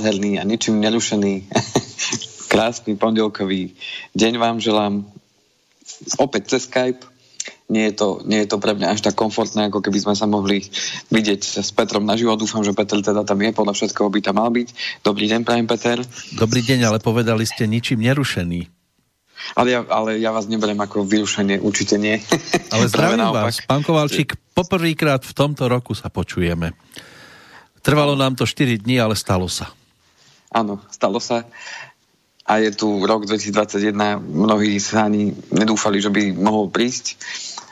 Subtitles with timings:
[0.00, 1.44] nádherný a ničím nerušený
[2.52, 3.76] krásny pondelkový
[4.16, 5.04] deň vám želám
[6.16, 7.04] opäť cez Skype.
[7.70, 10.26] Nie je, to, nie je to pre mňa až tak komfortné, ako keby sme sa
[10.26, 10.66] mohli
[11.12, 12.34] vidieť s Petrom na život.
[12.34, 14.68] Dúfam, že Peter teda tam je, podľa všetkoho by tam mal byť.
[15.06, 16.02] Dobrý deň, prajem Peter.
[16.34, 18.66] Dobrý deň, ale povedali ste ničím nerušený.
[19.54, 22.18] Ale ja, ale ja vás neberiem ako vyrušenie, určite nie.
[22.74, 23.62] Ale zdravím vás.
[23.64, 26.76] Pán Kovalčík, poprvýkrát v tomto roku sa počujeme.
[27.80, 29.72] Trvalo nám to 4 dní, ale stalo sa.
[30.50, 31.46] Áno, stalo sa
[32.50, 37.14] a je tu rok 2021, mnohí sa ani nedúfali, že by mohol prísť.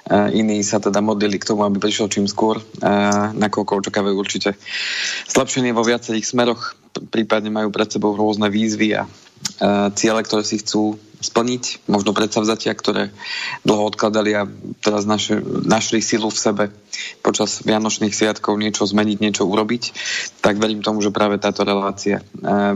[0.08, 4.56] Uh, iní sa teda modlili k tomu, aby prišiel čím skôr, uh, nakoľko očakávajú určite
[5.28, 6.78] zlepšenie vo viacerých smeroch,
[7.12, 12.70] prípadne majú pred sebou rôzne výzvy a uh, ciele, ktoré si chcú splniť, možno predsavzatia,
[12.78, 13.10] ktoré
[13.66, 14.46] dlho odkladali a
[14.78, 16.64] teraz naše, našli silu v sebe
[17.22, 19.82] počas Vianočných sviatkov niečo zmeniť, niečo urobiť,
[20.38, 22.24] tak verím tomu, že práve táto relácia e,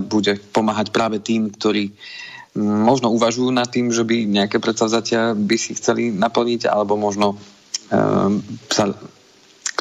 [0.03, 1.95] bude pomáhať práve tým, ktorí
[2.59, 7.41] možno uvažujú nad tým, že by nejaké predsavzatia by si chceli naplniť, alebo možno
[7.89, 8.93] um, sa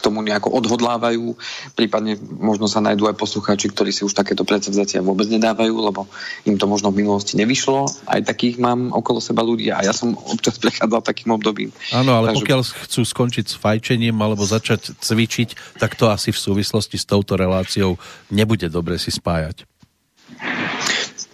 [0.01, 1.37] tomu nejako odhodlávajú,
[1.77, 6.09] prípadne možno sa nájdú aj poslucháči, ktorí si už takéto predsavzatia vôbec nedávajú, lebo
[6.49, 7.85] im to možno v minulosti nevyšlo.
[8.09, 11.69] Aj takých mám okolo seba ľudí a ja som občas prechádzal takým obdobím.
[11.93, 12.39] Áno, ale Takže...
[12.41, 17.37] pokiaľ chcú skončiť s fajčením alebo začať cvičiť, tak to asi v súvislosti s touto
[17.37, 18.01] reláciou
[18.33, 19.69] nebude dobre si spájať.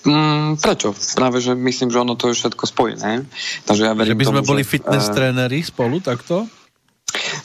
[0.07, 0.95] Mm, prečo?
[1.19, 3.27] Práve, že myslím, že ono to je všetko spojené.
[3.67, 6.47] Takže ja verím že by sme tomu, boli že, fitness uh, tréneri spolu takto?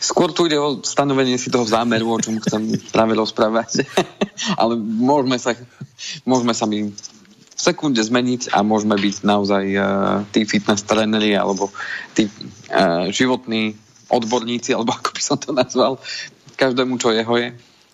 [0.03, 3.87] Skôr tu ide o stanovenie si toho zámeru, o čom chcem práve rozprávať.
[4.61, 5.55] Ale môžeme sa,
[6.27, 9.85] môžeme sa my v sekunde zmeniť a môžeme byť naozaj uh,
[10.35, 11.71] tí fitness tréneri alebo
[12.13, 13.79] tí uh, životní
[14.11, 16.03] odborníci, alebo ako by som to nazval,
[16.59, 17.49] každému, čo jeho je.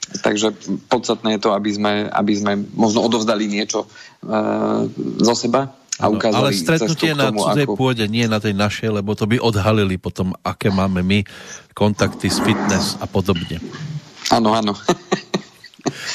[0.09, 0.56] Takže
[0.88, 4.88] podstatné je to, aby sme, aby sme možno odovzdali niečo uh,
[5.21, 7.75] zo seba a ukázali Ale stretnutie na cudzej ako...
[7.75, 11.26] pôde, nie na tej našej, lebo to by odhalili potom, aké máme my
[11.75, 13.59] kontakty s fitness a podobne.
[14.31, 14.78] Áno, áno.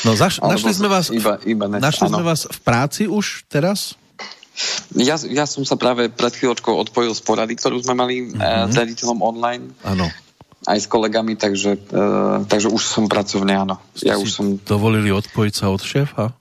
[0.07, 3.95] No zaš, našli sme vás, iba, iba net, našli sme vás v práci už teraz?
[4.94, 8.69] Ja, ja som sa práve pred chvíľočkou odpojil z porady, ktorú sme mali mm-hmm.
[8.69, 9.73] s riaditeľom online.
[9.81, 10.05] Áno.
[10.63, 13.81] Aj s kolegami, takže, uh, takže už som pracovne, áno.
[13.97, 14.45] Ste ja už som...
[14.61, 16.38] dovolili odpojiť sa od šéfa?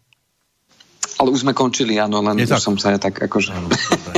[1.23, 3.55] Ale už sme končili, áno, len už som sa tak akože...
[3.55, 3.71] Áno,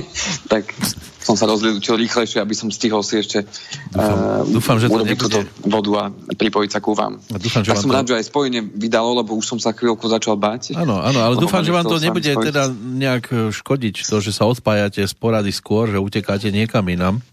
[0.53, 0.73] tak
[1.21, 3.45] som sa rozličil rýchlejšie, aby som stihol si ešte
[3.93, 7.21] dúfam, uh, dúfam, že urobiť túto vodu a pripojiť sa ku vám.
[7.29, 7.97] A dúfam, že tak som to...
[7.97, 10.77] rád, že aj spojenie vydalo, lebo už som sa chvíľku začal báť.
[10.77, 14.45] Áno, áno, ale dúfam, že vám to nebude teda nejak e, škodiť, to, že sa
[14.49, 17.25] odpájate z porady skôr, že utekáte niekam inám.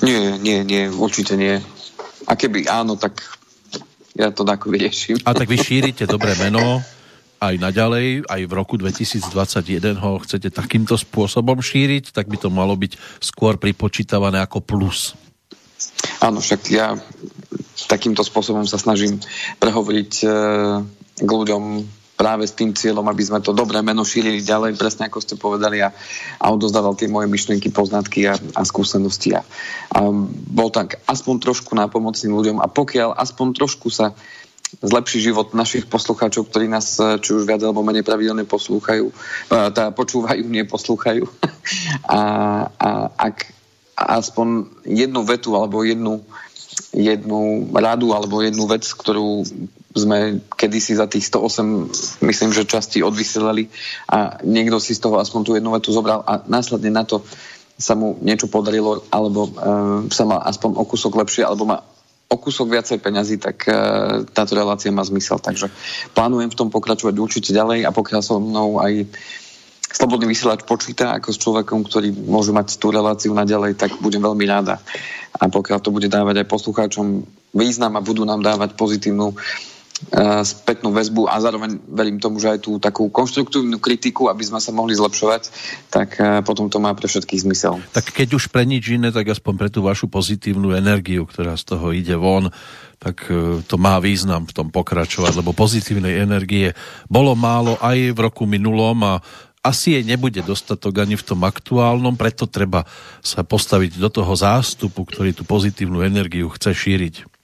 [0.00, 1.60] Nie, nie, nie, určite nie.
[2.28, 3.24] A keby áno, tak
[4.12, 5.24] ja to tak vyrieším.
[5.24, 6.60] A tak vy šírite dobré meno,
[7.38, 12.74] aj naďalej, aj v roku 2021 ho chcete takýmto spôsobom šíriť, tak by to malo
[12.74, 15.14] byť skôr pripočítavané ako plus.
[16.18, 16.98] Áno, však ja
[17.86, 19.22] takýmto spôsobom sa snažím
[19.62, 20.26] prehovoriť e,
[21.22, 21.62] k ľuďom
[22.18, 25.78] práve s tým cieľom, aby sme to dobré meno šírili ďalej, presne ako ste povedali
[25.78, 25.94] a,
[26.42, 29.46] a odozdával tie moje myšlienky, poznatky a, a skúsenosti a,
[29.94, 29.98] a
[30.50, 34.18] bol tak aspoň trošku nápomocným ľuďom a pokiaľ aspoň trošku sa
[34.82, 39.68] zlepší život našich poslucháčov, ktorí nás eh, či už viac alebo menej pravidelne poslúchajú, eh,
[39.72, 41.24] teda počúvajú, nie poslúchajú.
[42.08, 42.20] A,
[42.80, 43.52] a ak
[43.92, 46.24] aspoň jednu vetu alebo jednu,
[46.96, 49.44] jednu radu alebo jednu vec, ktorú
[49.92, 53.68] sme kedysi za tých 108, myslím, že časti odvysielali
[54.08, 57.20] a niekto si z toho aspoň tú jednu vetu zobral a následne na to
[57.78, 59.50] sa mu niečo podarilo alebo uh,
[60.10, 61.78] sa má aspoň o kúsok lepšie alebo má
[62.28, 63.72] o kúsok viacej peňazí, tak e,
[64.28, 65.40] táto relácia má zmysel.
[65.40, 65.72] Takže
[66.12, 69.08] plánujem v tom pokračovať určite ďalej a pokiaľ so mnou aj
[69.88, 74.44] Slobodný vysielač počíta ako s človekom, ktorý môže mať tú reláciu naďalej, tak budem veľmi
[74.44, 74.84] ráda.
[75.32, 77.24] A pokiaľ to bude dávať aj poslucháčom
[77.56, 79.77] význam a budú nám dávať pozitívnu E,
[80.46, 84.70] spätnú väzbu a zároveň verím tomu, že aj tú takú konštruktívnu kritiku, aby sme sa
[84.70, 85.42] mohli zlepšovať,
[85.90, 87.82] tak e, potom to má pre všetkých zmysel.
[87.90, 91.74] Tak keď už pre nič iné, tak aspoň pre tú vašu pozitívnu energiu, ktorá z
[91.74, 92.54] toho ide von,
[93.02, 96.78] tak e, to má význam v tom pokračovať, lebo pozitívnej energie
[97.10, 99.14] bolo málo aj v roku minulom a
[99.66, 102.86] asi jej nebude dostatok ani v tom aktuálnom, preto treba
[103.18, 107.37] sa postaviť do toho zástupu, ktorý tú pozitívnu energiu chce šíriť.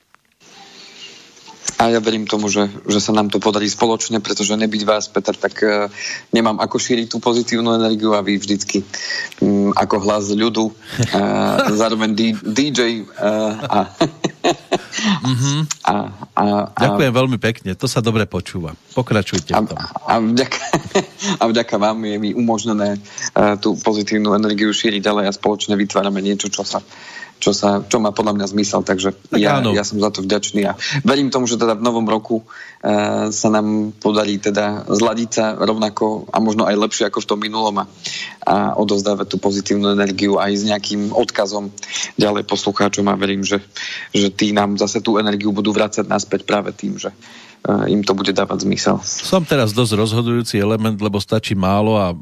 [1.81, 5.35] A ja verím tomu, že, že sa nám to podarí spoločne, pretože nebyť vás, Peter,
[5.35, 5.91] tak uh,
[6.31, 8.87] nemám ako šíriť tú pozitívnu energiu a vy vždycky
[9.43, 13.79] um, ako hlas ľudu, uh, zároveň D, DJ uh, a
[15.05, 15.61] Mm-hmm.
[15.85, 18.73] A, a, a, Ďakujem veľmi pekne, to sa dobre počúva.
[18.97, 19.61] Pokračujte a,
[20.09, 20.61] A vďaka,
[21.41, 26.25] a vďaka vám je mi umožnené uh, tú pozitívnu energiu šíriť ďalej a spoločne vytvárame
[26.25, 26.81] niečo, čo sa
[27.45, 30.65] čo, sa, čo má podľa mňa zmysel, takže tak ja, ja som za to vďačný
[30.65, 30.73] a
[31.05, 36.33] verím tomu, že teda v novom roku uh, sa nám podarí teda zladiť sa rovnako
[36.33, 37.87] a možno aj lepšie ako v tom minulom a,
[38.49, 41.69] a odozdávať tú pozitívnu energiu aj s nejakým odkazom
[42.17, 43.61] ďalej poslucháčom a verím, že,
[44.17, 47.13] že tí nám zase tú energiu budú vrácať naspäť práve tým, že
[47.65, 49.01] im to bude dávať zmysel.
[49.01, 52.13] Som teraz dosť rozhodujúci element, lebo stačí málo a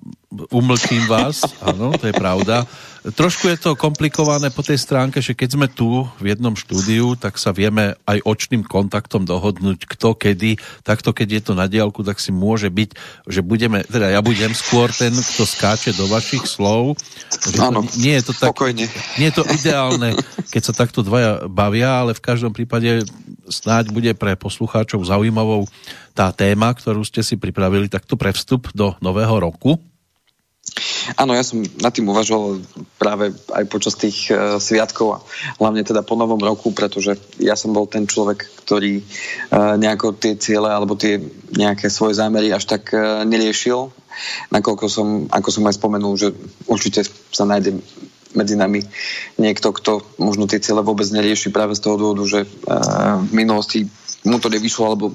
[0.55, 2.63] umlčím vás, áno, to je pravda.
[3.03, 7.35] Trošku je to komplikované po tej stránke, že keď sme tu v jednom štúdiu, tak
[7.35, 10.63] sa vieme aj očným kontaktom dohodnúť, kto kedy.
[10.87, 12.95] Takto, keď je to na diálku, tak si môže byť,
[13.27, 16.95] že budeme, teda ja budem skôr ten, kto skáče do vašich slov.
[17.59, 18.87] Áno, nie je to tak, spokojne.
[19.19, 20.15] Nie je to ideálne,
[20.55, 23.03] keď sa takto dvaja bavia, ale v každom prípade
[23.51, 25.67] snáď bude pre poslucháčov zaujímavou
[26.15, 29.83] tá téma, ktorú ste si pripravili takto pre vstup do nového roku.
[31.19, 32.63] Áno, ja som nad tým uvažoval
[32.99, 35.23] práve aj počas tých uh, sviatkov a
[35.59, 40.39] hlavne teda po novom roku, pretože ja som bol ten človek, ktorý uh, nejako tie
[40.39, 41.19] ciele alebo tie
[41.53, 43.91] nejaké svoje zámery až tak uh, neriešil.
[44.53, 46.37] Nakoľko som, ako som aj spomenul, že
[46.69, 47.03] určite
[47.33, 47.81] sa nájde
[48.33, 48.81] medzi nami
[49.37, 52.41] niekto, kto možno tie ciele vôbec nerieši práve z toho dôvodu, že
[53.29, 53.85] v minulosti
[54.23, 55.07] mu to nevyšlo, alebo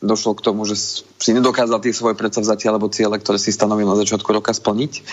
[0.00, 0.78] došlo k tomu, že
[1.18, 5.04] si nedokázal tie svoje predsavzatia alebo ciele, ktoré si stanovil na začiatku roka splniť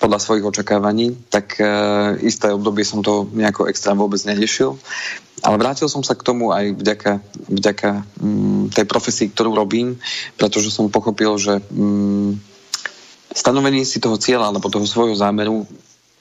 [0.00, 1.64] podľa svojich očakávaní, tak e,
[2.24, 4.78] isté obdobie som to nejako extrém vôbec neriešil.
[5.42, 7.12] Ale vrátil som sa k tomu aj vďaka,
[7.50, 7.90] vďaka
[8.22, 9.98] mm, tej profesii, ktorú robím,
[10.38, 12.38] pretože som pochopil, že mm,
[13.34, 15.66] stanovenie si toho cieľa alebo toho svojho zámeru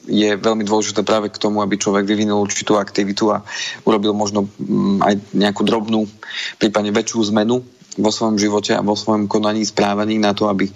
[0.09, 3.45] je veľmi dôležité práve k tomu, aby človek vyvinul určitú aktivitu a
[3.85, 6.09] urobil možno mm, aj nejakú drobnú,
[6.57, 7.61] prípadne väčšiu zmenu
[7.99, 10.71] vo svojom živote a vo svojom konaní, správaní na to, aby,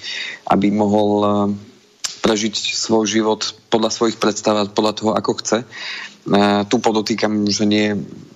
[0.51, 1.31] aby mohol eh,
[2.22, 3.42] prežiť svoj život
[3.72, 5.57] podľa svojich predstav a podľa toho, ako chce.
[5.63, 7.95] Eh, tu podotýkam, že nie,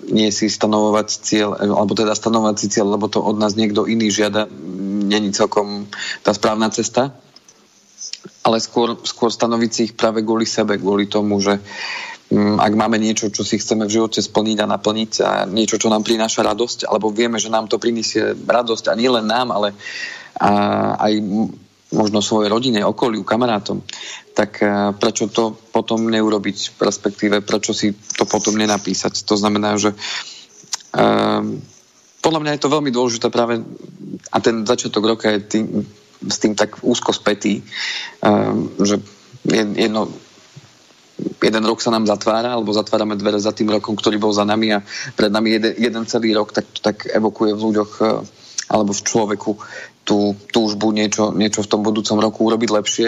[0.09, 3.85] nie si stanovovať cieľ, eh, alebo teda stanovať si cieľ, lebo to od nás niekto
[3.85, 4.47] iný žiada,
[5.09, 5.89] není celkom
[6.23, 7.13] tá správna cesta,
[8.43, 11.59] ale skôr, skôr stanoviť si ich práve kvôli sebe, kvôli tomu, že
[12.29, 15.89] Mm, ak máme niečo, čo si chceme v živote splniť a naplniť a niečo, čo
[15.89, 19.73] nám prináša radosť, alebo vieme, že nám to priniesie radosť a nielen nám, ale
[20.37, 20.49] a
[21.09, 21.13] aj
[21.89, 23.81] možno svojej rodine, okoliu, kamarátom,
[24.37, 29.25] tak e, prečo to potom neurobiť, respektíve prečo si to potom nenapísať.
[29.25, 29.97] To znamená, že
[30.93, 31.57] um,
[32.21, 33.57] podľa mňa je to veľmi dôležité práve
[34.29, 35.65] a ten začiatok roka je tým,
[36.23, 37.63] s tým tak úzko spätý,
[38.23, 38.99] um, že
[39.47, 40.11] jedno,
[41.19, 44.75] jeden rok sa nám zatvára, alebo zatvárame dvere za tým rokom, ktorý bol za nami
[44.75, 44.83] a
[45.15, 48.05] pred nami jeden, jeden celý rok, tak, tak evokuje v ľuďoch e,
[48.69, 49.51] alebo v človeku
[50.09, 53.07] tú túžbu niečo, niečo v tom budúcom roku urobiť lepšie,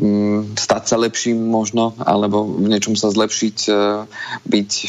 [0.00, 3.72] mm, stať sa lepším možno, alebo v niečom sa zlepšiť, e,
[4.48, 4.88] byť e,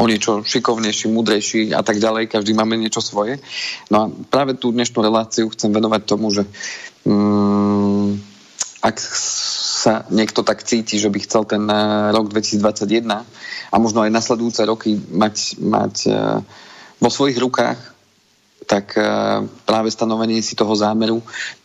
[0.00, 2.32] o niečo šikovnejší, múdrejší a tak ďalej.
[2.32, 3.44] Každý máme niečo svoje.
[3.92, 6.48] No a práve tú dnešnú reláciu chcem venovať tomu, že
[7.04, 8.16] mm,
[8.80, 8.96] ak
[9.84, 13.04] sa niekto tak cíti, že by chcel ten eh, rok 2021
[13.68, 15.94] a možno aj nasledujúce roky mať, mať
[17.00, 17.99] vo svojich rukách,
[18.70, 19.02] tak eh,
[19.66, 21.18] práve stanovenie si toho zámeru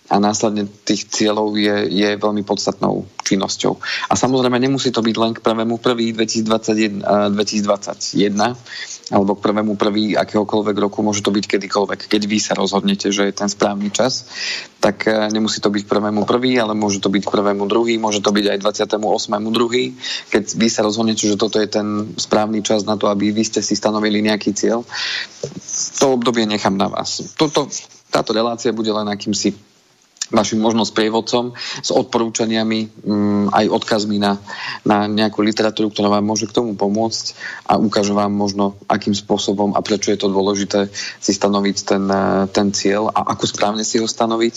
[0.06, 3.74] a následne tých cieľov je, je veľmi podstatnou činnosťou.
[4.10, 5.66] A samozrejme nemusí to byť len k 1.
[5.66, 6.14] 1.
[6.14, 8.56] 2021, 2021
[9.14, 12.10] alebo k prvému prvý akéhokoľvek roku, môže to byť kedykoľvek.
[12.10, 14.26] Keď vy sa rozhodnete, že je ten správny čas,
[14.82, 18.02] tak e, nemusí to byť k prvému prvý, ale môže to byť k prvému druhý,
[18.02, 18.98] môže to byť aj 28.
[19.54, 19.94] druhý.
[20.34, 23.62] Keď vy sa rozhodnete, že toto je ten správny čas na to, aby vy ste
[23.62, 24.82] si stanovili nejaký cieľ,
[26.02, 27.38] to obdobie nechám na vás.
[27.38, 27.70] Toto,
[28.10, 29.75] táto relácia bude len akýmsi
[30.34, 34.42] vašim možno sprievodcom s odporúčaniami, um, aj odkazmi na,
[34.82, 37.26] na nejakú literatúru, ktorá vám môže k tomu pomôcť
[37.70, 40.90] a ukáže vám možno, akým spôsobom a prečo je to dôležité
[41.22, 44.56] si stanoviť ten, e, ten cieľ a ako správne si ho stanoviť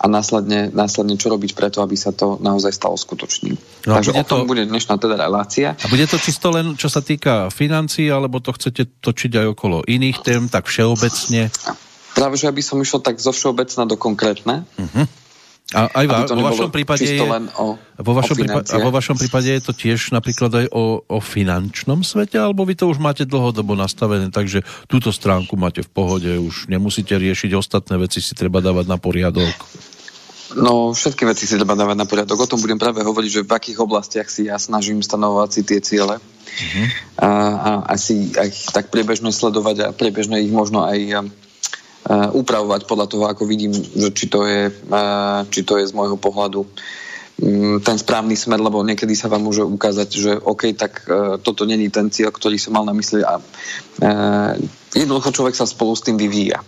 [0.00, 3.84] a následne, následne čo robiť preto, aby sa to naozaj stalo skutočným.
[3.84, 4.48] No Takže o tom to...
[4.48, 5.76] bude dnešná teda relácia.
[5.76, 9.84] A bude to čisto len, čo sa týka financií, alebo to chcete točiť aj okolo
[9.84, 11.52] iných tém, tak všeobecne?
[12.20, 14.68] Práve, že aby som išiel tak zo všeobecna do konkrétne.
[14.76, 15.08] Uh-huh.
[15.70, 18.90] A aj va, vo vašom prípade je, len o, vo vašom o prípade, a vo
[18.90, 22.98] vašom prípade je to tiež napríklad aj o, o finančnom svete, alebo vy to už
[22.98, 28.34] máte dlhodobo nastavené, takže túto stránku máte v pohode, už nemusíte riešiť ostatné veci, si
[28.34, 29.54] treba dávať na poriadok.
[30.58, 32.42] No, všetky veci si treba dávať na poriadok.
[32.42, 35.78] O tom budem práve hovoriť, že v akých oblastiach si ja snažím stanovovať si tie
[35.78, 36.86] ciele uh-huh.
[37.22, 41.20] a, a asi aj tak priebežne sledovať a priebežne ich možno aj a,
[42.08, 45.02] upravovať podľa toho, ako vidím, že či to je, a,
[45.52, 46.64] či to je z môjho pohľadu
[47.40, 51.64] Mm, ten správny smer, lebo niekedy sa vám môže ukázať, že OK, tak uh, toto
[51.64, 53.40] není ten cieľ, ktorý som mal na mysli a
[54.92, 56.60] jednoducho človek sa spolu s tým vyvíja.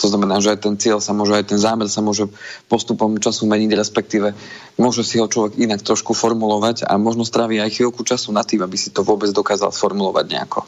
[0.00, 2.26] To znamená, že aj ten cieľ sa môže, aj ten zámer sa môže
[2.72, 4.32] postupom času meniť, respektíve
[4.80, 8.64] môže si ho človek inak trošku formulovať a možno strávi aj chvíľku času na tým,
[8.64, 10.64] aby si to vôbec dokázal sformulovať nejako.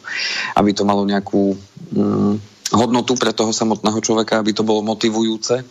[0.52, 1.56] Aby to malo nejakú...
[1.96, 2.38] Um,
[2.74, 5.62] hodnotu pre toho samotného človeka, aby to bolo motivujúce,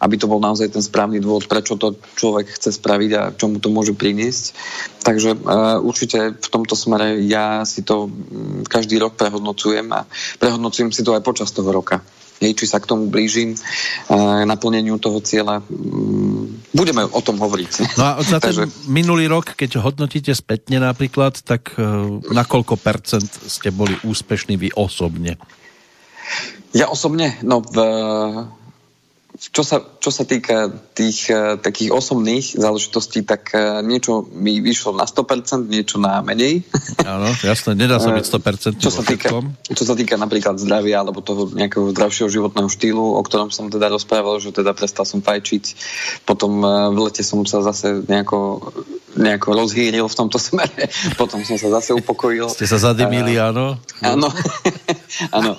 [0.00, 3.60] aby to bol naozaj ten správny dôvod, prečo to človek chce spraviť a čo mu
[3.60, 4.56] to môže priniesť.
[5.04, 10.08] Takže uh, určite v tomto smere ja si to um, každý rok prehodnocujem a
[10.40, 12.00] prehodnocujem si to aj počas toho roka.
[12.38, 15.58] Hej, či sa k tomu blížim, uh, naplneniu toho cieľa.
[15.68, 17.98] Um, budeme o tom hovoriť.
[17.98, 18.88] No a za ten Takže...
[18.88, 24.70] minulý rok, keď hodnotíte spätne napríklad, tak uh, na koľko percent ste boli úspešní vy
[24.78, 25.36] osobne?
[26.76, 27.76] Ja osobne, no v,
[29.38, 34.98] čo sa, čo sa týka tých uh, takých osobných záležitostí, tak uh, niečo mi vyšlo
[34.98, 36.66] na 100%, niečo na menej.
[37.06, 39.30] Áno, jasné, nedá sa byť 100% čo sa, týka,
[39.62, 43.86] čo sa týka napríklad zdravia alebo toho nejakého zdravšieho životného štýlu, o ktorom som teda
[43.86, 45.64] rozprával, že teda prestal som fajčiť,
[46.26, 48.72] potom v lete som sa zase nejako
[49.18, 50.88] nejako rozhýril v tomto smere.
[51.18, 52.48] Potom som sa zase upokojil.
[52.52, 53.76] Ste sa zadymili, áno?
[54.00, 54.28] Áno.
[55.36, 55.52] áno.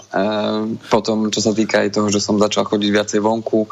[0.88, 3.68] Potom, čo sa týka aj toho, že som začal chodiť viacej vonku.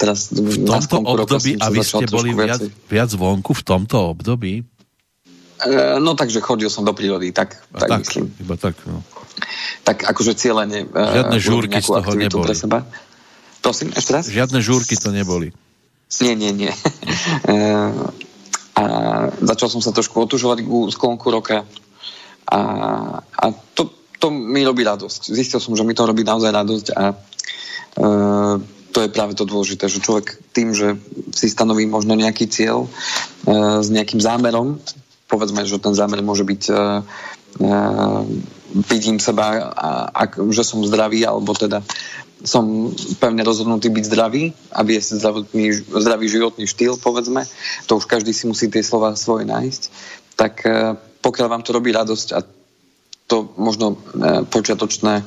[0.00, 0.32] Teraz
[0.64, 4.64] v tomto období, a vy ste boli viac, viac vonku v tomto období?
[5.98, 8.30] No takže chodil som do prírody, tak, tak, tak myslím.
[8.38, 9.02] Iba tak, no.
[9.82, 10.86] Tak akože cieľene...
[10.86, 12.46] Žiadne žúrky z toho neboli.
[12.46, 12.78] Pre seba.
[13.58, 14.30] Prosím, ešte raz?
[14.30, 15.50] Žiadne žúrky to neboli.
[16.22, 16.72] Nie, nie, nie.
[18.78, 18.84] A
[19.42, 21.66] začal som sa trošku otužovať ku sklonku roka.
[22.46, 22.60] A,
[23.18, 23.90] a to,
[24.22, 25.34] to mi robí radosť.
[25.34, 27.14] Zistil som, že mi to robí naozaj radosť a e,
[28.98, 30.98] to je práve to dôležité, že človek tým, že
[31.30, 32.90] si stanoví možno nejaký cieľ
[33.46, 34.82] e, s nejakým zámerom,
[35.30, 36.82] povedzme, že ten zámer môže byť e, e,
[38.90, 41.86] vidím seba, a, a, že som zdravý, alebo teda
[42.42, 42.90] som
[43.22, 45.64] pevne rozhodnutý byť zdravý a viesť zdravotný,
[45.94, 47.46] zdravý životný štýl, povedzme,
[47.86, 49.82] to už každý si musí tie slova svoje nájsť,
[50.34, 52.42] tak e, pokiaľ vám to robí radosť a
[53.30, 55.24] to možno e, počiatočné e,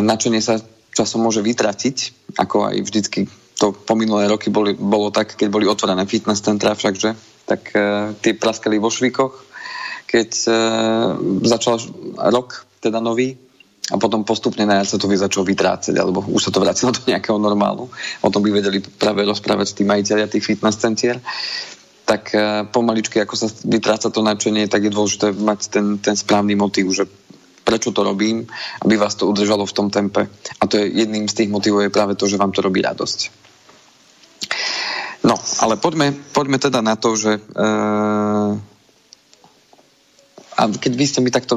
[0.00, 0.56] načenie sa
[0.98, 1.96] časom môže vytratiť,
[2.34, 6.78] ako aj vždycky to po minulé roky boli, bolo tak, keď boli otvorené fitness centra
[6.78, 7.74] všakže, tak
[8.22, 9.34] tie praskali vo švíkoch,
[10.06, 10.30] keď
[11.42, 11.82] začal
[12.30, 13.34] rok, teda nový,
[13.88, 17.40] a potom postupne na sa to začalo vytrácať, alebo už sa to vracilo do nejakého
[17.40, 17.88] normálu.
[18.20, 21.16] O tom by vedeli práve rozprávať tí majiteľia tých fitness centier.
[22.08, 26.56] Tak uh, pomaličky, ako sa vytráca to nadšenie, tak je dôležité mať ten, ten správny
[26.56, 27.04] motív, že
[27.68, 28.48] prečo to robím,
[28.80, 30.24] aby vás to udržalo v tom tempe.
[30.56, 33.28] A to je jedným z tých motivov je práve to, že vám to robí radosť.
[35.28, 38.56] No, ale poďme, poďme teda na to, že uh,
[40.58, 41.54] a keď vy ste mi takto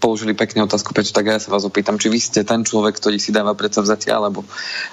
[0.00, 3.20] položili pekne otázku, Peťo, tak ja sa vás opýtam, či vy ste ten človek, ktorý
[3.20, 4.42] si dáva vzatia, alebo,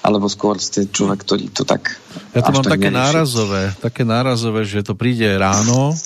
[0.06, 1.98] alebo skôr ste človek, ktorý to tak...
[2.38, 3.02] Ja to mám také nerieši.
[3.02, 5.98] nárazové, také nárazové, že to príde ráno,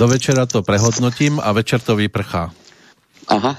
[0.00, 2.61] do večera to prehodnotím a večer to vyprchá.
[3.30, 3.54] Aha.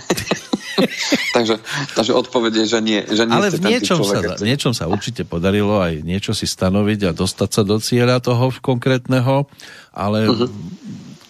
[1.36, 1.62] takže,
[1.96, 3.00] takže odpovedie, že nie.
[3.06, 7.00] Že nie Ale v niečom sa, v niečom sa určite podarilo aj niečo si stanoviť
[7.08, 9.48] a dostať sa do cieľa toho konkrétneho,
[9.94, 10.50] ale uh-huh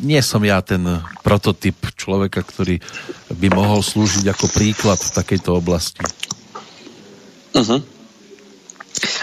[0.03, 0.83] nie som ja ten
[1.23, 2.83] prototyp človeka, ktorý
[3.31, 6.03] by mohol slúžiť ako príklad v takejto oblasti.
[7.55, 7.79] Uh-huh.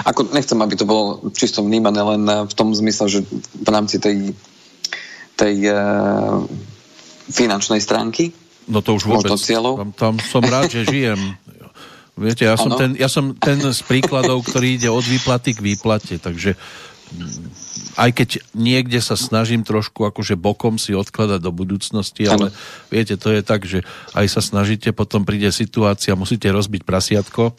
[0.08, 3.20] Ako nechcem, aby to bolo čisto vnímané len v tom zmysle, že
[3.54, 4.32] v rámci tej,
[5.36, 6.42] tej uh,
[7.28, 8.32] finančnej stránky.
[8.70, 9.34] No to už vôbec.
[9.34, 11.18] Tam, tam som rád, že žijem.
[12.14, 16.20] Viete, ja som, ten, ja som ten z príkladov, ktorý ide od výplaty k výplate,
[16.20, 16.54] takže
[17.98, 22.54] aj keď niekde sa snažím trošku akože bokom si odkladať do budúcnosti, ale
[22.92, 23.82] viete, to je tak, že
[24.14, 27.56] aj sa snažíte, potom príde situácia, musíte rozbiť prasiatko,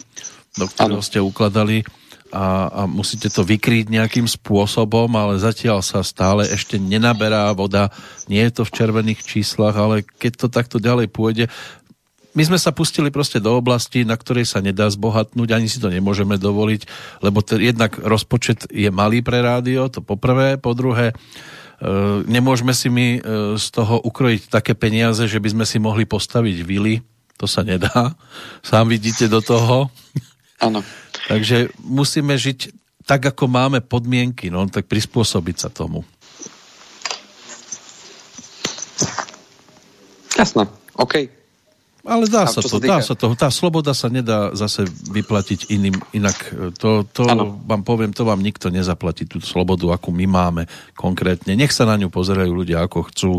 [0.55, 1.83] do ktorého ste ukladali
[2.31, 7.91] a, a musíte to vykryť nejakým spôsobom, ale zatiaľ sa stále ešte nenaberá voda,
[8.31, 11.45] nie je to v červených číslach, ale keď to takto ďalej pôjde,
[12.31, 15.91] my sme sa pustili proste do oblasti, na ktorej sa nedá zbohatnúť, ani si to
[15.91, 16.87] nemôžeme dovoliť,
[17.19, 21.15] lebo t- jednak rozpočet je malý pre rádio, to poprvé, po druhé, e,
[22.31, 23.21] nemôžeme si my e,
[23.59, 27.03] z toho ukrojiť také peniaze, že by sme si mohli postaviť vily,
[27.35, 28.15] to sa nedá,
[28.63, 29.91] sám vidíte do toho.
[30.63, 30.79] Áno.
[31.27, 32.73] Takže musíme žiť
[33.05, 36.05] tak, ako máme podmienky, no tak prispôsobiť sa tomu.
[40.37, 40.65] Jasné,
[40.97, 41.41] OK.
[42.01, 42.97] Ale dá sa to, týka...
[42.97, 43.29] dá sa to.
[43.37, 46.37] Tá sloboda sa nedá zase vyplatiť iným, inak
[46.81, 47.21] to, to
[47.61, 50.63] vám poviem, to vám nikto nezaplatí, tú slobodu, akú my máme
[50.97, 51.53] konkrétne.
[51.53, 53.31] Nech sa na ňu pozerajú ľudia, ako chcú.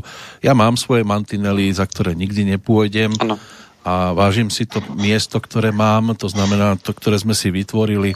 [0.47, 3.11] Ja mám svoje mantinely, za ktoré nikdy nepôjdem.
[3.19, 3.35] Ano.
[3.83, 8.15] A vážim si to miesto, ktoré mám, to znamená to, ktoré sme si vytvorili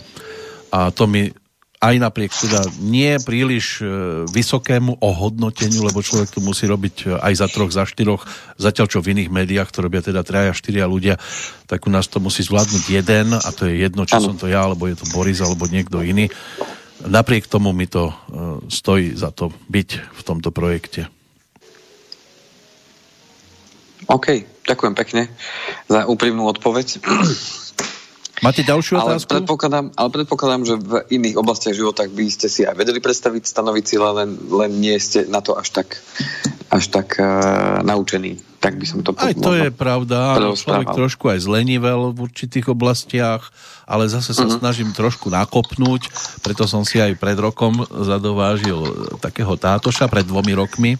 [0.70, 1.34] a to mi
[1.76, 3.84] aj napriek teda nie príliš e,
[4.32, 8.24] vysokému ohodnoteniu, lebo človek to musí robiť e, aj za troch, za štyroch,
[8.56, 11.20] zatiaľ čo v iných médiách to robia teda traja, štyria ľudia,
[11.68, 14.32] tak u nás to musí zvládnuť jeden a to je jedno, či ano.
[14.32, 16.32] som to ja, alebo je to Boris, alebo niekto iný.
[17.04, 18.14] Napriek tomu mi to e,
[18.72, 21.12] stojí za to byť v tomto projekte.
[24.08, 25.22] OK, ďakujem pekne
[25.86, 27.00] za úprimnú odpoveď.
[28.44, 29.32] Máte ďalšiu ale otázku?
[29.32, 33.84] Predpokladám, ale predpokladám, že v iných oblastiach života by ste si aj vedeli predstaviť stanoviť
[33.88, 35.96] cieľa, len, len nie ste na to až tak,
[36.68, 38.36] až tak uh, naučení.
[38.60, 40.36] Tak by som to Aj to je pravda.
[40.52, 43.48] Človek trošku aj zlenivel v určitých oblastiach,
[43.88, 44.58] ale zase sa uh-huh.
[44.58, 46.10] snažím trošku nakopnúť,
[46.42, 48.84] preto som si aj pred rokom zadovážil
[49.22, 50.98] takého tátoša, pred dvomi rokmi.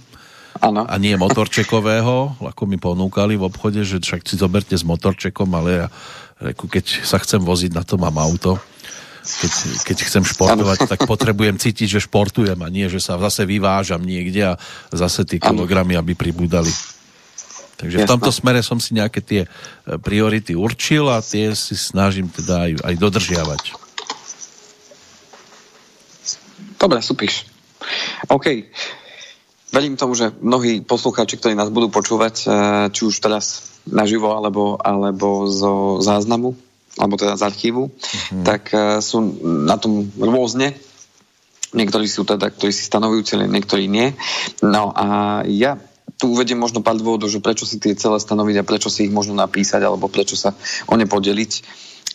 [0.63, 0.89] Ano.
[0.89, 5.71] A nie motorčekového, ako mi ponúkali v obchode, že však si zoberte s motorčekom, ale
[5.85, 5.89] ja
[6.37, 8.61] Reku, keď sa chcem voziť, na to mám auto.
[9.27, 9.53] Keď,
[9.89, 14.55] keď chcem športovať, tak potrebujem cítiť, že športujem a nie, že sa zase vyvážam niekde
[14.55, 14.61] a
[14.93, 16.71] zase tie kilogramy, aby pribúdali.
[17.77, 19.49] Takže v tomto smere som si nejaké tie e,
[20.01, 23.63] priority určil a tie si snažím teda aj, aj dodržiavať.
[26.81, 27.49] Dobre, supíš.
[28.29, 28.73] OK.
[29.77, 32.45] Verím tomu, že mnohí poslucháči, ktorí nás budú počúvať, e,
[32.97, 36.57] či už teraz naživo alebo, alebo zo záznamu,
[36.97, 38.45] alebo teda z archívu, mm-hmm.
[38.49, 40.73] tak uh, sú na tom rôzne.
[41.77, 44.17] Niektorí sú teda, ktorí si stanovujú cieľe, niektorí nie.
[44.65, 45.07] No a
[45.45, 45.77] ja
[46.17, 49.13] tu uvediem možno pár dôvodov, že prečo si tie celé stanoviť a prečo si ich
[49.13, 50.57] možno napísať, alebo prečo sa
[50.89, 51.53] o ne podeliť.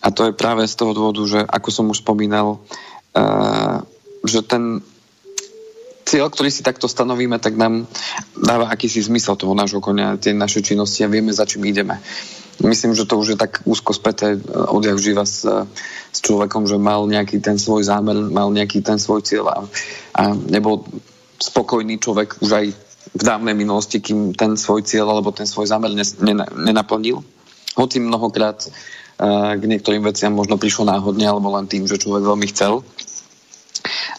[0.02, 2.58] A to je práve z toho dôvodu, že ako som už spomínal,
[3.14, 3.86] uh,
[4.26, 4.82] že ten
[6.06, 7.88] cieľ, ktorý si takto stanovíme, tak nám
[8.36, 12.02] dáva akýsi zmysel toho nášho konia, tie naše činnosti a vieme, za čím ideme.
[12.62, 15.48] Myslím, že to už je tak úzko späté eh, odjak živa s,
[16.12, 19.58] s človekom, že mal nejaký ten svoj zámer, mal nejaký ten svoj cieľ a,
[20.14, 20.86] a nebol
[21.42, 22.66] spokojný človek už aj
[23.12, 25.92] v dávnej minulosti, kým ten svoj cieľ alebo ten svoj zámer
[26.54, 27.26] nenaplnil.
[27.76, 32.48] Hoci mnohokrát uh, k niektorým veciam možno prišlo náhodne alebo len tým, že človek veľmi
[32.54, 32.86] chcel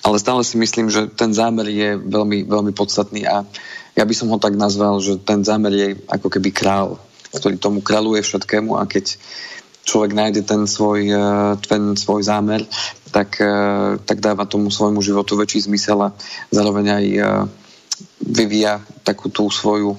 [0.03, 3.47] ale stále si myslím, že ten zámer je veľmi, veľmi podstatný a
[3.93, 6.97] ja by som ho tak nazval, že ten zámer je ako keby král,
[7.33, 9.21] ktorý tomu kráľuje všetkému a keď
[9.83, 11.19] človek nájde ten svoj, e,
[11.67, 12.63] ten svoj zámer,
[13.11, 13.55] tak, e,
[13.99, 16.15] tak dáva tomu svojmu životu väčší zmysel a
[16.55, 17.21] zároveň aj e,
[18.23, 19.99] vyvíja takú tú svoju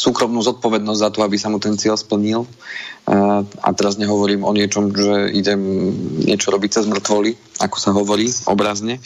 [0.00, 2.48] súkromnú zodpovednosť za to, aby sa mu ten cieľ splnil.
[3.60, 5.60] A teraz nehovorím o niečom, že idem
[6.24, 8.96] niečo robiť cez mŕtvoly, ako sa hovorí obrazne,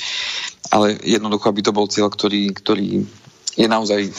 [0.70, 3.02] ale jednoducho, aby to bol cieľ, ktorý, ktorý
[3.58, 4.14] je naozaj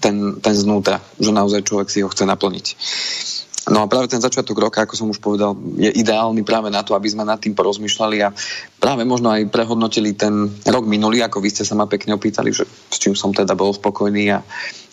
[0.00, 2.66] ten, ten znútra, že naozaj človek si ho chce naplniť.
[3.70, 6.98] No a práve ten začiatok roka, ako som už povedal, je ideálny práve na to,
[6.98, 8.34] aby sme nad tým porozmýšľali a
[8.82, 12.66] práve možno aj prehodnotili ten rok minulý, ako vy ste sa ma pekne opýtali, že
[12.66, 14.42] s čím som teda bol spokojný a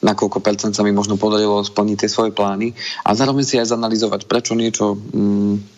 [0.06, 2.78] na koľko percent sa mi možno podarilo splniť tie svoje plány.
[3.02, 5.78] A zároveň si aj zanalizovať, prečo niečo mm,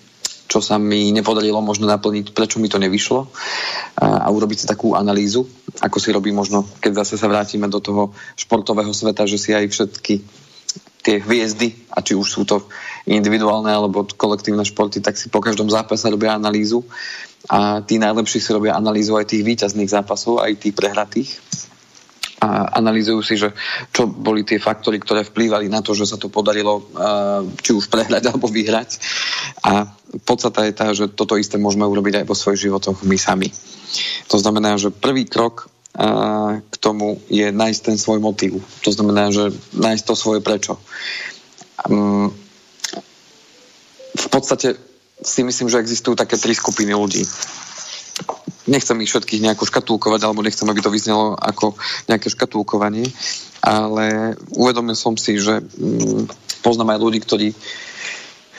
[0.50, 3.30] čo sa mi nepodarilo možno naplniť, prečo mi to nevyšlo
[4.02, 5.46] a, a urobiť si takú analýzu,
[5.78, 9.70] ako si robí možno, keď zase sa vrátime do toho športového sveta, že si aj
[9.70, 10.26] všetky
[11.00, 12.68] tie hviezdy, a či už sú to
[13.08, 16.84] individuálne alebo kolektívne športy, tak si po každom zápase robia analýzu
[17.48, 21.30] a tí najlepší si robia analýzu aj tých výťazných zápasov, aj tých prehratých
[22.40, 23.52] a analýzujú si, že
[23.92, 26.88] čo boli tie faktory, ktoré vplývali na to, že sa to podarilo
[27.60, 28.90] či už prehrať alebo vyhrať.
[29.68, 29.92] A
[30.24, 33.52] podstata je tá, že toto isté môžeme urobiť aj vo svojich životoch my sami.
[34.32, 35.68] To znamená, že prvý krok
[36.70, 38.62] k tomu je nájsť ten svoj motív.
[38.86, 40.78] To znamená, že nájsť to svoje prečo.
[41.90, 42.30] Mm,
[44.16, 44.78] v podstate
[45.20, 47.26] si myslím, že existujú také tri skupiny ľudí.
[48.70, 51.74] Nechcem ich všetkých nejako škatulkovať, alebo nechcem, aby to vyznelo ako
[52.06, 53.10] nejaké škatulkovanie,
[53.66, 56.30] ale uvedomil som si, že mm,
[56.62, 57.48] poznám aj ľudí, ktorí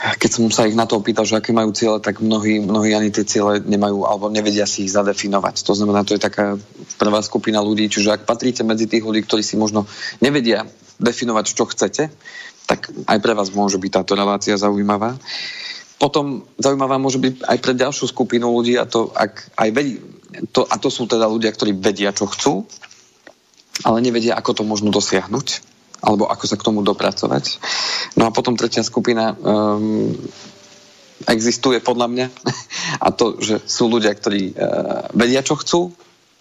[0.01, 3.13] keď som sa ich na to opýtal, že aké majú ciele, tak mnohí, mnohí ani
[3.13, 5.61] tie ciele nemajú alebo nevedia si ich zadefinovať.
[5.69, 6.57] To znamená, to je taká
[6.97, 9.85] prvá skupina ľudí, čiže ak patríte medzi tých ľudí, ktorí si možno
[10.25, 10.65] nevedia
[10.97, 12.09] definovať, čo chcete,
[12.65, 15.21] tak aj pre vás môže byť táto relácia zaujímavá.
[16.01, 20.01] Potom zaujímavá môže byť aj pre ďalšiu skupinu ľudí a to, ak aj vedí,
[20.57, 22.65] to, a to sú teda ľudia, ktorí vedia, čo chcú,
[23.85, 25.70] ale nevedia, ako to možno dosiahnuť
[26.01, 27.61] alebo ako sa k tomu dopracovať.
[28.17, 30.17] No a potom tretia skupina um,
[31.29, 32.27] existuje podľa mňa
[33.05, 35.93] a to, že sú ľudia, ktorí uh, vedia, čo chcú,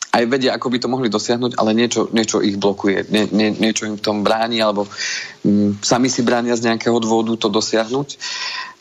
[0.09, 3.85] aj vedia, ako by to mohli dosiahnuť, ale niečo, niečo ich blokuje, nie, nie, niečo
[3.85, 4.89] im v tom bráni, alebo
[5.45, 8.17] um, sami si bránia z nejakého dôvodu to dosiahnuť.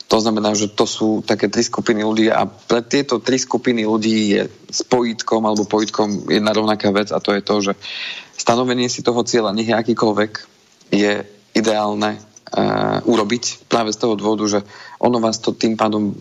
[0.08, 4.40] To znamená, že to sú také tri skupiny ľudí a pre tieto tri skupiny ľudí
[4.40, 7.72] je spojitkom alebo pojitkom jedna rovnaká vec a to je to, že
[8.32, 10.57] stanovenie si toho cieľa, nech je akýkoľvek,
[10.92, 14.61] je ideálne uh, urobiť práve z toho dôvodu, že
[15.03, 16.16] ono vás to tým pádom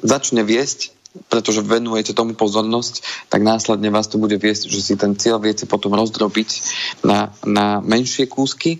[0.00, 0.94] začne viesť,
[1.26, 5.66] pretože venujete tomu pozornosť, tak následne vás to bude viesť, že si ten cieľ viete
[5.66, 6.50] potom rozdrobiť
[7.02, 8.78] na, na menšie kúsky,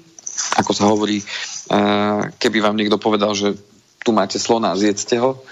[0.56, 3.58] ako sa hovorí, uh, keby vám niekto povedal, že
[4.00, 5.44] tu máte slona, zjedzte ho,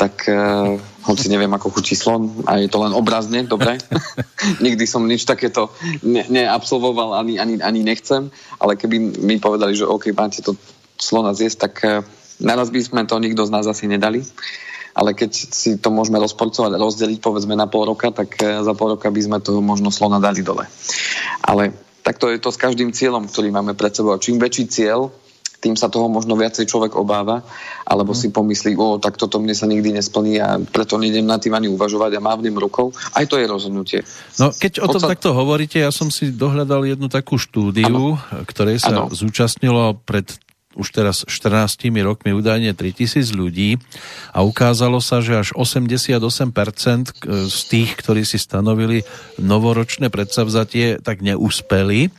[0.00, 3.76] tak uh, hoci neviem, ako chutí slon a je to len obrazne, dobre.
[4.64, 5.68] Nikdy som nič takéto
[6.00, 10.56] ne, neabsolvoval, ani, ani, ani nechcem, ale keby mi povedali, že OK, máte to
[10.96, 12.00] slona zjesť, tak uh,
[12.40, 14.24] naraz by sme to nikto z nás asi nedali.
[14.90, 18.96] Ale keď si to môžeme rozporcovať rozdeliť povedzme na pol roka, tak uh, za pol
[18.96, 20.64] roka by sme toho možno slona dali dole.
[21.44, 24.16] Ale takto je to s každým cieľom, ktorý máme pred sebou.
[24.16, 25.12] Čím väčší cieľ,
[25.60, 27.44] tým sa toho možno viacej človek obáva,
[27.84, 28.18] alebo mm.
[28.18, 31.68] si pomyslí, o, tak toto mne sa nikdy nesplní a preto nejdem na tým ani
[31.68, 32.90] uvažovať a mávnem rukou.
[33.12, 34.00] Aj to je rozhodnutie.
[34.40, 35.20] No, keď o tom Podstat...
[35.20, 38.44] takto hovoríte, ja som si dohľadal jednu takú štúdiu, ano.
[38.48, 39.12] ktorej sa ano.
[39.12, 40.26] zúčastnilo pred
[40.78, 43.82] už teraz 14 rokmi údajne 3000 ľudí
[44.30, 46.22] a ukázalo sa, že až 88%
[47.50, 49.02] z tých, ktorí si stanovili
[49.42, 52.14] novoročné predsavzatie, tak neúspeli